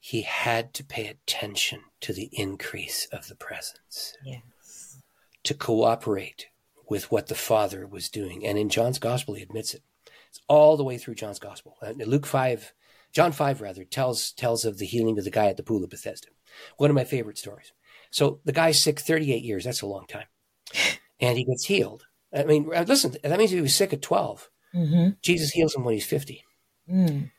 [0.00, 5.02] he had to pay attention to the increase of the presence, Yes.
[5.42, 6.46] to cooperate
[6.88, 8.46] with what the Father was doing.
[8.46, 9.82] And in John's gospel, he admits it.
[10.30, 11.76] It's all the way through John's gospel.
[11.82, 12.72] And Luke 5,
[13.12, 15.90] John 5 rather, tells, tells of the healing of the guy at the pool of
[15.90, 16.28] Bethesda.
[16.76, 17.72] One of my favorite stories.
[18.10, 19.64] So the guy's sick 38 years.
[19.64, 20.26] That's a long time.
[21.20, 22.06] And he gets healed.
[22.36, 24.50] I mean, listen, that means he was sick at 12.
[24.74, 25.10] Mm-hmm.
[25.22, 26.44] Jesus heals him when he's 50.
[26.90, 27.30] Mm.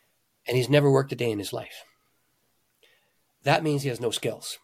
[0.48, 1.84] and he's never worked a day in his life.
[3.44, 4.58] That means he has no skills.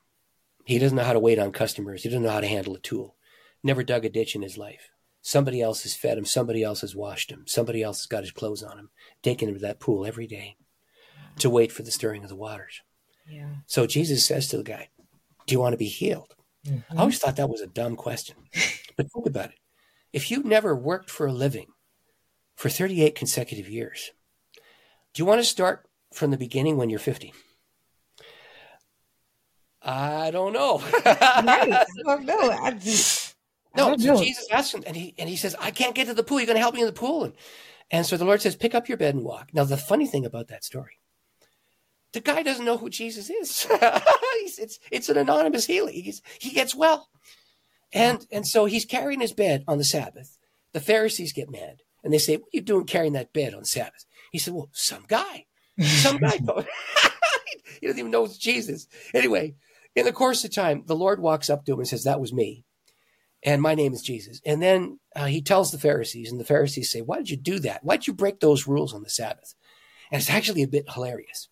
[0.66, 2.04] He doesn't know how to wait on customers.
[2.04, 3.16] He doesn't know how to handle a tool.
[3.62, 4.90] Never dug a ditch in his life.
[5.22, 6.26] Somebody else has fed him.
[6.26, 7.44] Somebody else has washed him.
[7.46, 8.90] Somebody else has got his clothes on him,
[9.22, 10.56] taken him to that pool every day
[11.38, 12.82] to wait for the stirring of the waters.
[13.28, 13.50] Yeah.
[13.68, 14.90] So Jesus says to the guy,
[15.48, 16.36] Do you want to be healed?
[16.66, 16.84] Mhm.
[16.92, 18.36] I always thought that was a dumb question.
[18.96, 19.60] But think about it.
[20.14, 21.68] If you never worked for a living
[22.56, 24.12] for 38 consecutive years,
[25.14, 27.34] do you want to start from the beginning when you're 50?
[29.82, 30.82] I don't know.
[31.06, 32.52] I don't know.
[32.52, 33.36] I just.
[33.76, 34.22] No, don't so know.
[34.22, 36.40] Jesus asks him, and he and he says, "I can't get to the pool.
[36.40, 37.34] You're going to help me in the pool." And
[37.90, 40.26] and so the Lord says, "Pick up your bed and walk." Now, the funny thing
[40.26, 41.00] about that story,
[42.14, 43.68] the guy doesn't know who Jesus is.
[44.42, 45.94] He's, it's it's an anonymous healing.
[45.94, 47.10] He's, he gets well,
[47.94, 50.38] and and so he's carrying his bed on the Sabbath.
[50.74, 53.66] The Pharisees get mad and they say, "What are you doing carrying that bed on
[53.66, 55.46] Sabbath?" He said, "Well, some guy,
[55.80, 56.38] some guy."
[57.80, 58.88] he doesn't even know it's Jesus.
[59.14, 59.56] Anyway,
[59.96, 62.34] in the course of time, the Lord walks up to him and says, "That was
[62.34, 62.66] me."
[63.44, 64.42] and my name is Jesus.
[64.46, 67.60] And then uh, he tells the Pharisees, and the Pharisees say, Why did you do
[67.60, 67.84] that?
[67.84, 69.56] Why did you break those rules on the Sabbath?
[70.12, 71.50] And it's actually a bit hilarious.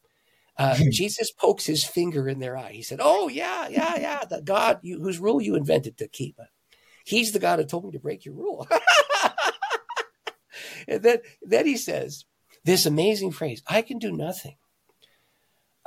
[0.59, 2.73] Uh, Jesus pokes his finger in their eye.
[2.73, 6.37] He said, Oh, yeah, yeah, yeah, the God you, whose rule you invented to keep.
[7.05, 8.67] He's the God who told me to break your rule.
[10.87, 12.25] and then, then he says,
[12.65, 14.57] This amazing phrase I can do nothing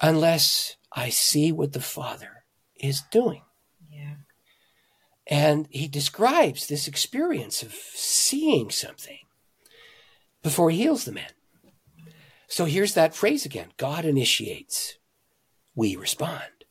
[0.00, 2.44] unless I see what the Father
[2.74, 3.42] is doing.
[3.90, 4.14] Yeah.
[5.26, 9.18] And he describes this experience of seeing something
[10.42, 11.30] before he heals the man.
[12.52, 14.98] So here's that phrase again God initiates,
[15.74, 16.66] we respond.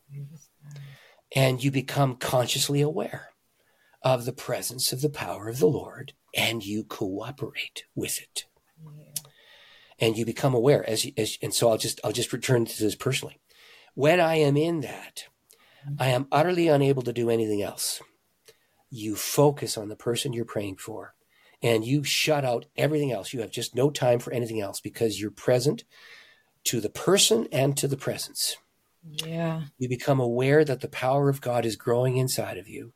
[1.36, 3.30] And you become consciously aware
[4.04, 8.46] of the presence of the power of the Lord and you cooperate with it.
[9.98, 12.96] And you become aware as, as and so I'll just I'll just return to this
[12.96, 13.40] personally.
[13.96, 15.26] When I am in that,
[15.98, 18.04] I am utterly unable to do anything else.
[18.92, 21.16] You focus on the person you're praying for
[21.62, 23.34] and you shut out everything else.
[23.34, 25.84] You have just no time for anything else because you're present
[26.66, 28.58] to the person and to the presence.
[29.04, 29.64] Yeah.
[29.78, 32.94] You become aware that the power of God is growing inside of you.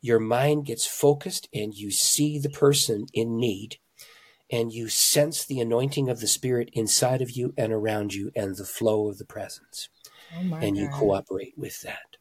[0.00, 3.78] Your mind gets focused and you see the person in need
[4.50, 8.56] and you sense the anointing of the Spirit inside of you and around you and
[8.56, 9.88] the flow of the presence.
[10.34, 10.76] Oh and God.
[10.76, 12.16] you cooperate with that.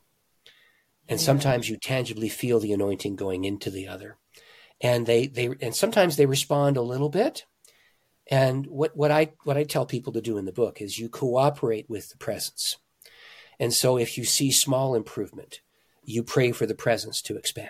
[1.10, 1.26] And yeah.
[1.26, 4.18] sometimes you tangibly feel the anointing going into the other
[4.82, 7.46] and they they and sometimes they respond a little bit.
[8.30, 11.10] And what what i what i tell people to do in the book is you
[11.10, 12.78] cooperate with the presence.
[13.60, 15.62] And so if you see small improvement
[16.04, 17.70] you pray for the presence to expand.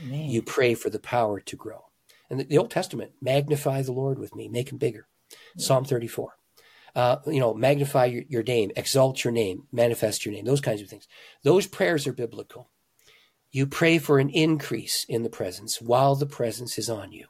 [0.00, 0.28] Man.
[0.28, 1.86] you pray for the power to grow.
[2.28, 5.08] And the, the, old testament magnify the lord with me make him bigger.
[5.30, 5.64] Yeah.
[5.64, 6.36] psalm 34
[6.94, 10.80] uh, you know magnify your, your name exalt your name manifest your name those kinds
[10.80, 11.08] of things.
[11.42, 12.70] Those prayers are biblical
[13.56, 17.26] you pray for an increase in the presence while the presence is on you.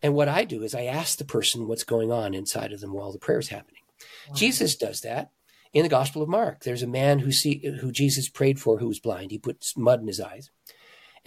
[0.00, 2.92] And what I do is I ask the person what's going on inside of them
[2.92, 3.82] while the prayer is happening.
[4.28, 4.36] Wow.
[4.36, 5.32] Jesus does that
[5.72, 6.62] in the Gospel of Mark.
[6.62, 9.32] There's a man who see who Jesus prayed for who was blind.
[9.32, 10.52] He puts mud in his eyes,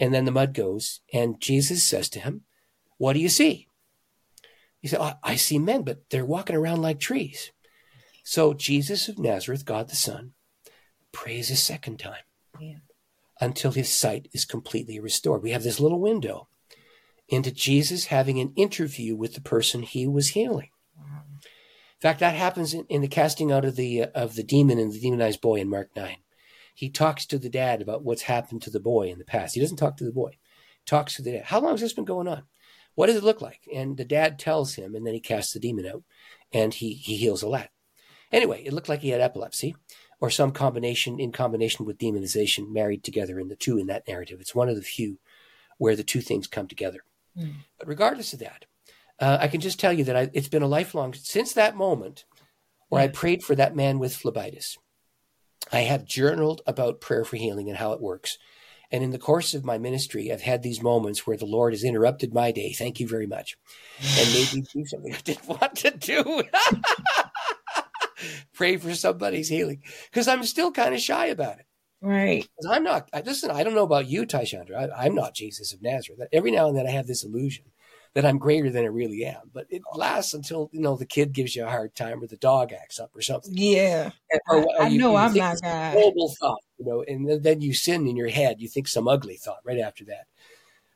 [0.00, 2.44] and then the mud goes, and Jesus says to him,
[2.96, 3.68] "What do you see?"
[4.80, 7.52] He said, oh, "I see men, but they're walking around like trees."
[8.24, 10.32] So Jesus of Nazareth, God the Son,
[11.12, 12.24] prays a second time.
[12.58, 12.78] Yeah
[13.40, 15.42] until his sight is completely restored.
[15.42, 16.48] We have this little window
[17.28, 20.68] into Jesus having an interview with the person he was healing.
[20.98, 24.78] In fact, that happens in, in the casting out of the uh, of the demon
[24.78, 26.18] and the demonized boy in Mark nine.
[26.74, 29.54] He talks to the dad about what's happened to the boy in the past.
[29.54, 30.32] He doesn't talk to the boy.
[30.32, 31.44] He talks to the dad.
[31.44, 32.42] How long has this been going on?
[32.94, 33.60] What does it look like?
[33.72, 36.02] And the dad tells him, and then he casts the demon out,
[36.52, 37.70] and he he heals a lad.
[38.30, 39.74] Anyway, it looked like he had epilepsy,
[40.24, 44.40] or some combination in combination with demonization married together in the two in that narrative.
[44.40, 45.18] It's one of the few
[45.76, 47.00] where the two things come together.
[47.38, 47.56] Mm.
[47.78, 48.64] But regardless of that,
[49.20, 52.24] uh, I can just tell you that I, it's been a lifelong since that moment
[52.88, 54.78] where I prayed for that man with phlebitis.
[55.70, 58.38] I have journaled about prayer for healing and how it works.
[58.90, 61.84] And in the course of my ministry, I've had these moments where the Lord has
[61.84, 62.72] interrupted my day.
[62.72, 63.58] Thank you very much.
[64.00, 66.44] And made me do something I didn't want to do.
[68.52, 71.66] pray for somebody's healing because I'm still kind of shy about it.
[72.04, 72.46] Right.
[72.68, 74.92] I'm not, I, listen, I don't know about you, Tyshandra.
[74.94, 76.28] I, am not Jesus of Nazareth.
[76.32, 77.64] Every now and then I have this illusion
[78.12, 81.32] that I'm greater than I really am, but it lasts until, you know, the kid
[81.32, 83.54] gives you a hard time or the dog acts up or something.
[83.56, 84.10] Yeah.
[84.48, 85.92] Or, or I you, know you I'm not God.
[85.94, 88.60] Horrible thought, you know, and then you sin in your head.
[88.60, 90.26] You think some ugly thought right after that.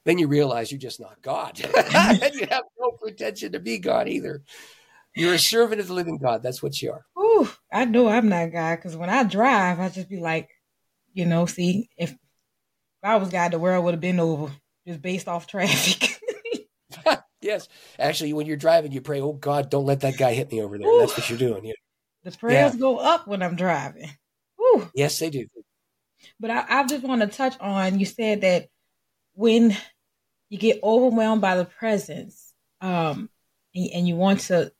[0.04, 1.58] Then you realize you're just not God.
[1.64, 4.42] and you have no pretension to be God either.
[5.16, 6.42] You're a servant of the living God.
[6.42, 7.04] That's what you are.
[7.38, 10.48] Ooh, I know I'm not God because when I drive, I just be like,
[11.12, 12.18] you know, see, if, if
[13.02, 14.52] I was God, the world would have been over
[14.86, 16.20] just based off traffic.
[17.40, 17.68] yes.
[17.98, 20.78] Actually, when you're driving, you pray, oh God, don't let that guy hit me over
[20.78, 20.88] there.
[20.88, 20.98] Ooh.
[20.98, 21.64] That's what you're doing.
[21.64, 21.72] Yeah.
[22.24, 22.80] The prayers yeah.
[22.80, 24.10] go up when I'm driving.
[24.60, 24.90] Ooh.
[24.94, 25.46] Yes, they do.
[26.40, 28.68] But I, I just want to touch on you said that
[29.34, 29.76] when
[30.48, 33.30] you get overwhelmed by the presence, um,
[33.74, 34.72] and, and you want to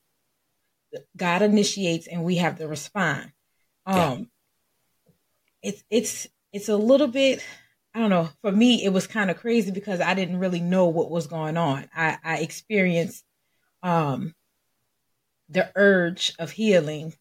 [1.16, 3.32] God initiates and we have to respond.
[3.86, 3.97] Um
[5.62, 5.70] yeah.
[5.70, 7.45] it's it's it's a little bit
[7.95, 10.86] I don't know, for me it was kind of crazy because I didn't really know
[10.86, 11.89] what was going on.
[11.95, 13.24] I, I experienced
[13.82, 14.34] um
[15.49, 17.14] the urge of healing.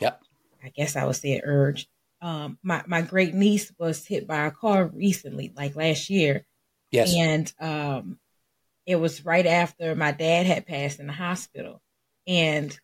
[0.00, 0.22] Yep.
[0.64, 1.88] I guess I would say urge.
[2.20, 6.46] Um my, my great niece was hit by a car recently, like last year.
[6.90, 7.14] Yes.
[7.14, 8.18] And um
[8.86, 11.82] it was right after my dad had passed in the hospital.
[12.26, 12.78] And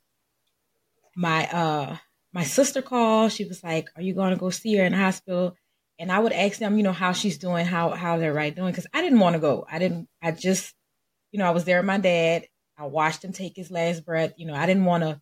[1.16, 1.96] my uh
[2.32, 3.32] my sister called.
[3.32, 5.56] She was like, "Are you going to go see her in the hospital?"
[5.98, 8.72] And I would ask them, you know, how she's doing, how how they're right doing,
[8.72, 9.66] because I didn't want to go.
[9.70, 10.08] I didn't.
[10.22, 10.74] I just,
[11.30, 12.46] you know, I was there with my dad.
[12.78, 14.32] I watched him take his last breath.
[14.36, 15.20] You know, I didn't want to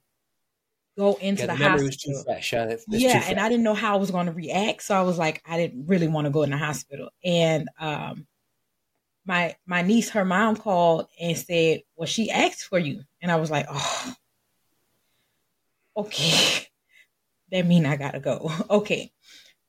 [0.96, 2.22] go into yeah, the, the hospital.
[2.24, 2.50] Fresh.
[2.52, 2.66] Huh?
[2.88, 3.30] yeah, too fresh.
[3.30, 5.56] and I didn't know how I was going to react, so I was like, I
[5.56, 7.10] didn't really want to go in the hospital.
[7.24, 8.26] And um,
[9.26, 13.36] my my niece, her mom called and said, "Well, she asked for you," and I
[13.36, 14.14] was like, "Oh."
[16.00, 16.66] Okay,
[17.52, 18.50] that mean I gotta go.
[18.70, 19.12] Okay.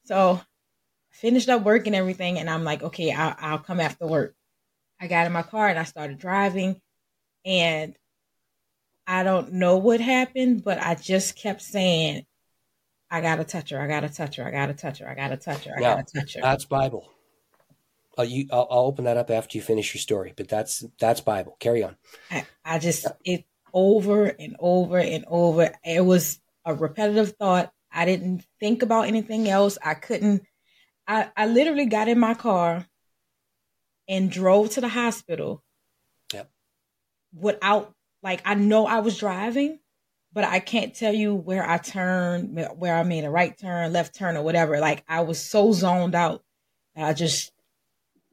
[0.05, 0.41] So
[1.11, 4.36] finished up work and everything, and I'm like, okay, I'll, I'll come after work.
[4.99, 6.82] I got in my car and I started driving,
[7.45, 7.95] and
[9.07, 12.25] I don't know what happened, but I just kept saying,
[13.09, 15.65] I gotta touch her, I gotta touch her, I gotta touch her, I gotta touch
[15.65, 16.41] her, I gotta touch her.
[16.41, 17.11] That's Bible.
[18.17, 21.21] I'll, you, I'll, I'll, open that up after you finish your story, but that's that's
[21.21, 21.55] Bible.
[21.59, 21.95] Carry on.
[22.29, 25.72] I, I just it over and over and over.
[25.84, 27.72] It was a repetitive thought.
[27.91, 29.78] I didn't think about anything else.
[29.84, 30.43] I couldn't.
[31.07, 32.86] I, I literally got in my car
[34.07, 35.63] and drove to the hospital.
[36.34, 36.49] Yep.
[37.34, 37.93] Without
[38.24, 39.80] like I know I was driving,
[40.34, 44.15] but I can't tell you where I turned, where I made a right turn, left
[44.15, 44.80] turn, or whatever.
[44.80, 46.43] Like I was so zoned out
[46.95, 47.51] that I just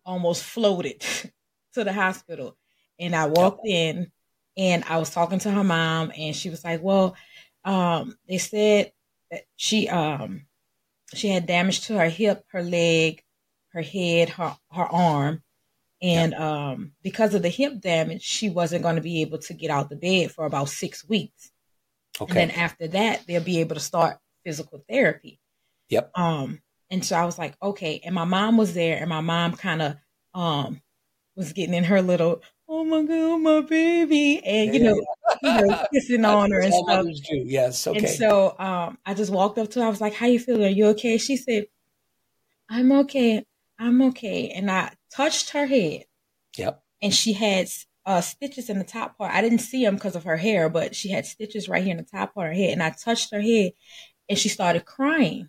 [0.04, 1.00] almost floated
[1.74, 2.56] to the hospital.
[3.00, 4.10] And I walked in
[4.58, 7.16] and I was talking to her mom and she was like, Well,
[7.64, 8.92] um, they said
[9.30, 10.46] that she um
[11.14, 13.22] she had damage to her hip, her leg,
[13.72, 15.42] her head, her her arm.
[16.02, 19.70] And um because of the hip damage, she wasn't going to be able to get
[19.70, 21.52] out the bed for about six weeks.
[22.20, 22.42] Okay.
[22.42, 25.40] And then after that, they'll be able to start physical therapy.
[25.90, 26.10] Yep.
[26.16, 28.00] Um, and so I was like, okay.
[28.04, 29.96] And my mom was there, and my mom kind of
[30.34, 30.80] um
[31.36, 35.00] was getting in her little, oh my god, my baby, and you know,
[35.42, 37.06] you know kissing on her and stuff.
[37.30, 37.98] Yes, okay.
[37.98, 39.86] And so um, I just walked up to her.
[39.86, 40.64] I was like, "How you feeling?
[40.64, 41.66] Are you okay?" She said,
[42.68, 43.44] "I'm okay.
[43.78, 46.04] I'm okay." And I touched her head.
[46.56, 46.82] Yep.
[47.00, 47.68] And she had
[48.04, 49.32] uh, stitches in the top part.
[49.32, 51.98] I didn't see them because of her hair, but she had stitches right here in
[51.98, 52.72] the top part of her head.
[52.72, 53.72] And I touched her head,
[54.28, 55.48] and she started crying.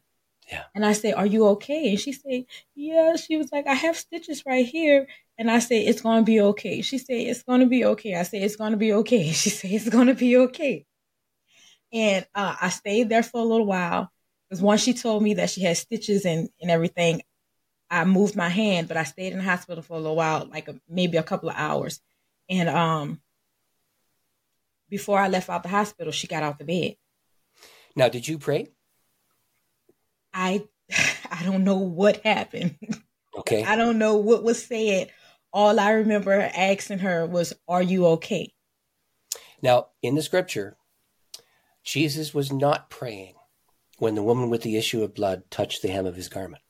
[0.51, 0.63] Yeah.
[0.73, 1.89] And I said, Are you okay?
[1.89, 2.45] And she said,
[2.75, 3.15] Yeah.
[3.15, 5.07] She was like, I have stitches right here.
[5.39, 6.81] And I said, It's going to be okay.
[6.81, 8.15] She said, It's going to be okay.
[8.15, 9.31] I said, It's going to be okay.
[9.31, 10.85] She said, It's going to be okay.
[11.93, 14.11] And uh, I stayed there for a little while
[14.49, 17.23] because once she told me that she had stitches and, and everything,
[17.89, 20.67] I moved my hand, but I stayed in the hospital for a little while, like
[20.67, 22.01] a, maybe a couple of hours.
[22.49, 23.21] And um,
[24.89, 26.95] before I left out the hospital, she got out the bed.
[27.95, 28.67] Now, did you pray?
[30.33, 30.67] I
[31.31, 32.77] I don't know what happened.
[33.37, 33.63] Okay.
[33.63, 35.11] I don't know what was said.
[35.51, 38.53] All I remember asking her was, "Are you okay?"
[39.61, 40.77] Now, in the scripture,
[41.83, 43.35] Jesus was not praying
[43.97, 46.63] when the woman with the issue of blood touched the hem of his garment.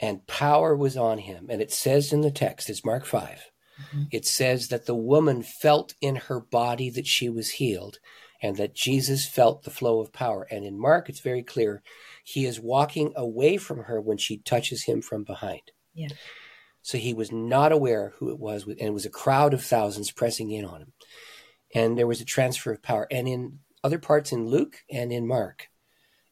[0.00, 1.46] And power was on him.
[1.48, 3.50] And it says in the text, it's Mark 5,
[3.80, 4.02] mm-hmm.
[4.12, 7.98] it says that the woman felt in her body that she was healed
[8.40, 10.46] and that Jesus felt the flow of power.
[10.50, 11.82] And in Mark, it's very clear
[12.22, 15.72] he is walking away from her when she touches him from behind.
[15.94, 16.08] Yeah.
[16.82, 20.10] So he was not aware who it was, and it was a crowd of thousands
[20.10, 20.92] pressing in on him.
[21.74, 23.06] And there was a transfer of power.
[23.10, 25.68] And in other parts in Luke and in Mark,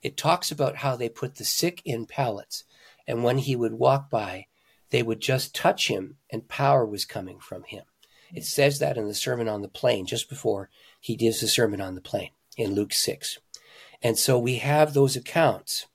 [0.02, 2.64] it talks about how they put the sick in pallets.
[3.06, 4.46] And when he would walk by,
[4.90, 7.84] they would just touch him, and power was coming from him.
[8.32, 10.70] It says that in the Sermon on the Plain, just before
[11.00, 13.38] he gives the Sermon on the Plain in Luke 6.
[14.02, 15.86] And so we have those accounts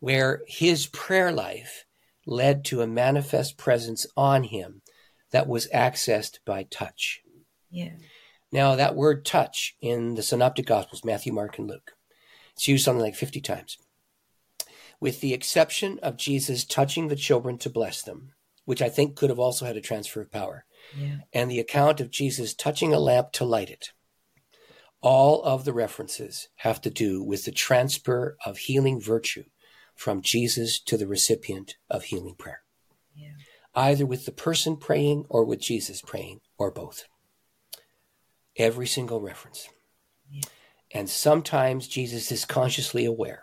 [0.00, 1.84] where his prayer life
[2.28, 4.82] led to a manifest presence on him
[5.30, 7.22] that was accessed by touch.
[7.70, 7.92] Yeah.
[8.52, 11.92] Now, that word touch in the Synoptic Gospels, Matthew, Mark, and Luke,
[12.54, 13.78] it's used something like 50 times.
[15.00, 18.32] With the exception of Jesus touching the children to bless them,
[18.64, 20.64] which I think could have also had a transfer of power,
[20.96, 21.18] yeah.
[21.32, 23.92] and the account of Jesus touching a lamp to light it
[25.00, 29.44] all of the references have to do with the transfer of healing virtue
[29.98, 32.62] from Jesus to the recipient of healing prayer.
[33.16, 33.32] Yeah.
[33.74, 37.04] Either with the person praying or with Jesus praying, or both.
[38.56, 39.68] Every single reference.
[40.30, 40.42] Yeah.
[40.92, 43.42] And sometimes Jesus is consciously aware,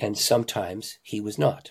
[0.00, 1.70] and sometimes he was not.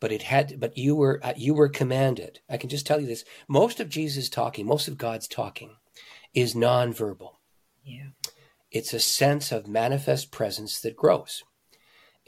[0.00, 2.40] But it had, but you were uh, you were commanded.
[2.48, 5.76] I can just tell you this: most of Jesus talking, most of God's talking,
[6.32, 7.34] is nonverbal.
[7.84, 8.08] Yeah.
[8.70, 11.44] It's a sense of manifest presence that grows.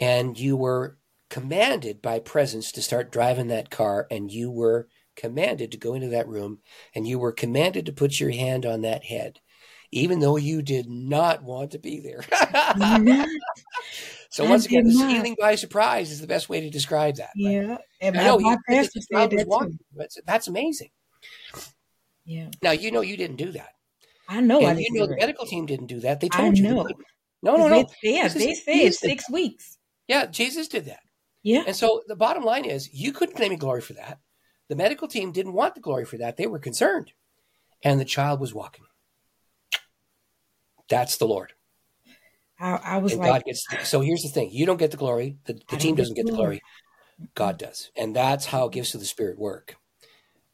[0.01, 0.99] And you were
[1.31, 6.09] commanded by presence to start driving that car, and you were commanded to go into
[6.09, 6.61] that room,
[6.95, 9.41] and you were commanded to put your hand on that head,
[9.91, 12.23] even though you did not want to be there.
[14.31, 17.31] so once again, the healing by surprise is the best way to describe that.
[17.35, 19.79] Yeah, and my, know, my pastor said that too.
[19.95, 20.91] That's, that's amazing.
[22.25, 22.51] Yeah.
[22.63, 23.71] Now you know you didn't do that.
[24.29, 24.61] I know.
[24.61, 26.21] And I you know the medical team didn't do that.
[26.21, 26.63] They told I you.
[26.63, 26.89] Know.
[27.43, 27.87] No, no, no.
[28.03, 29.78] They, yeah, they said six weeks.
[30.09, 31.01] Yeah, Jesus did that.
[31.43, 31.65] Yeah.
[31.67, 34.19] And so the bottom line is you couldn't claim glory for that.
[34.69, 36.37] The medical team didn't want the glory for that.
[36.37, 37.13] They were concerned.
[37.85, 38.85] And the child was walking.
[40.89, 41.53] That's the Lord.
[42.59, 43.65] I, I was and like, God gets.
[43.89, 45.39] So here's the thing: you don't get the glory.
[45.45, 46.61] The, the team doesn't get the glory.
[47.35, 49.77] God does, and that's how gifts of the Spirit work.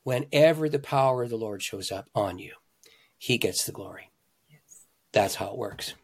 [0.02, 2.52] Whenever the power of the Lord shows up on you,
[3.16, 4.10] He gets the glory.
[4.50, 4.60] Yes.
[5.12, 5.94] That's how it works.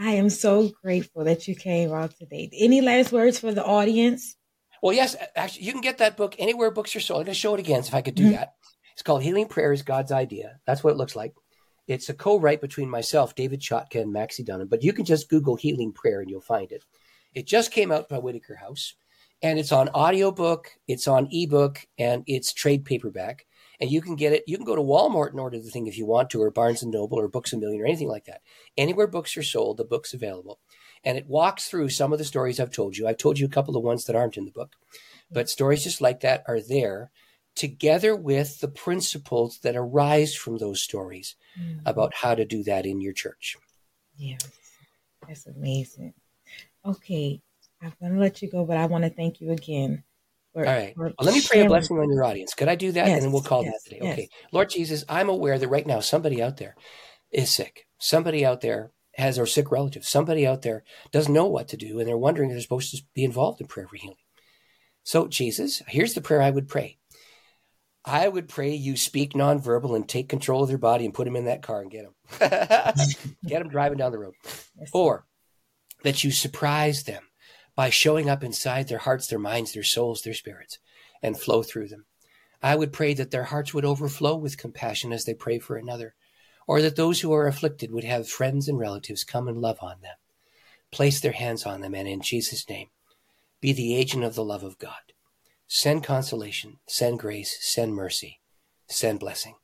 [0.00, 2.48] I am so grateful that you came out today.
[2.58, 4.34] Any last words for the audience?
[4.82, 7.20] Well, yes, actually, you can get that book anywhere books are sold.
[7.20, 8.32] I'm going to show it again, so if I could do mm-hmm.
[8.32, 8.54] that.
[8.94, 10.58] It's called Healing Prayers, God's Idea.
[10.66, 11.34] That's what it looks like.
[11.86, 14.70] It's a co-write between myself, David Chotka, and Maxie Dunnam.
[14.70, 16.82] But you can just Google Healing Prayer and you'll find it.
[17.34, 18.94] It just came out by Whitaker House,
[19.42, 23.44] and it's on audiobook, it's on ebook, and it's trade paperback.
[23.80, 24.44] And you can get it.
[24.46, 26.82] You can go to Walmart and order the thing if you want to, or Barnes
[26.82, 28.42] and Noble, or Books a Million, or anything like that.
[28.76, 30.58] Anywhere books are sold, the book's available
[31.04, 33.06] and it walks through some of the stories I've told you.
[33.06, 34.76] I've told you a couple of ones that aren't in the book,
[35.30, 37.10] but stories just like that are there
[37.54, 41.80] together with the principles that arise from those stories mm-hmm.
[41.86, 43.56] about how to do that in your church.
[44.16, 44.48] Yes,
[45.26, 46.14] that's amazing.
[46.84, 47.40] Okay,
[47.82, 50.04] I'm going to let you go, but I want to thank you again.
[50.52, 50.94] For, All right.
[50.96, 52.54] Well, let me pray a blessing on your audience.
[52.54, 53.06] Could I do that?
[53.06, 54.12] Yes, and then we'll call yes, that today.
[54.12, 54.28] Okay.
[54.52, 56.74] Lord Jesus, I'm aware that right now somebody out there
[57.30, 57.86] is sick.
[57.98, 60.04] Somebody out there has or sick relative.
[60.04, 60.82] Somebody out there
[61.12, 63.68] doesn't know what to do and they're wondering if they're supposed to be involved in
[63.68, 64.16] prayer for healing.
[65.04, 66.98] So, Jesus, here's the prayer I would pray.
[68.04, 71.36] I would pray you speak nonverbal and take control of their body and put them
[71.36, 72.14] in that car and get them.
[73.46, 74.34] get them driving down the road.
[74.44, 74.90] Yes.
[74.92, 75.26] Or
[76.02, 77.22] that you surprise them
[77.80, 80.78] by showing up inside their hearts, their minds, their souls, their spirits,
[81.22, 82.04] and flow through them.
[82.62, 86.14] I would pray that their hearts would overflow with compassion as they pray for another
[86.66, 90.02] or that those who are afflicted would have friends and relatives come and love on
[90.02, 90.16] them,
[90.90, 92.88] place their hands on them, and in Jesus' name,
[93.62, 95.14] be the agent of the love of God.
[95.66, 98.40] Send consolation, send grace, send mercy,
[98.88, 99.54] send blessing.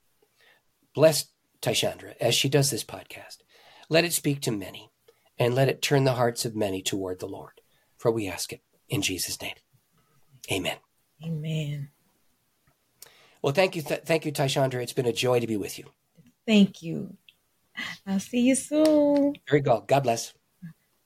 [0.94, 1.26] Bless
[1.60, 3.42] Taishandra as she does this podcast.
[3.90, 4.88] Let it speak to many,
[5.38, 7.60] and let it turn the hearts of many toward the Lord.
[8.07, 9.57] For we ask it in Jesus' name.
[10.52, 10.76] Amen.
[11.24, 11.88] Amen.
[13.42, 14.80] Well, thank you, th- thank you, Taishandra.
[14.80, 15.86] It's been a joy to be with you.
[16.46, 17.16] Thank you.
[18.07, 19.34] I'll see you soon.
[19.50, 19.88] Very good.
[19.88, 20.34] God bless.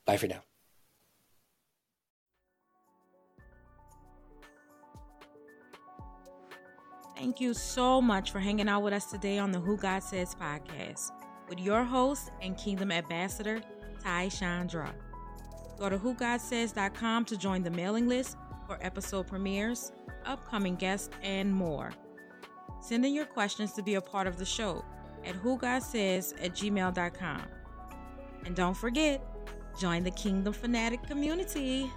[0.05, 0.43] Bye for now.
[7.17, 10.35] Thank you so much for hanging out with us today on the Who God Says
[10.35, 11.13] podcast
[11.49, 13.63] with your host and Kingdom Ambassador,
[14.05, 14.95] Ty Chandra.
[15.81, 19.93] Go to whogodsays.com to join the mailing list for episode premieres,
[20.27, 21.91] upcoming guests, and more.
[22.83, 24.85] Send in your questions to be a part of the show
[25.25, 27.43] at whogodsays at gmail.com.
[28.45, 29.23] And don't forget,
[29.81, 31.91] join the Kingdom Fanatic community.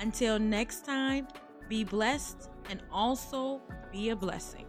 [0.00, 1.28] Until next time,
[1.68, 3.60] be blessed and also
[3.92, 4.64] be a blessing.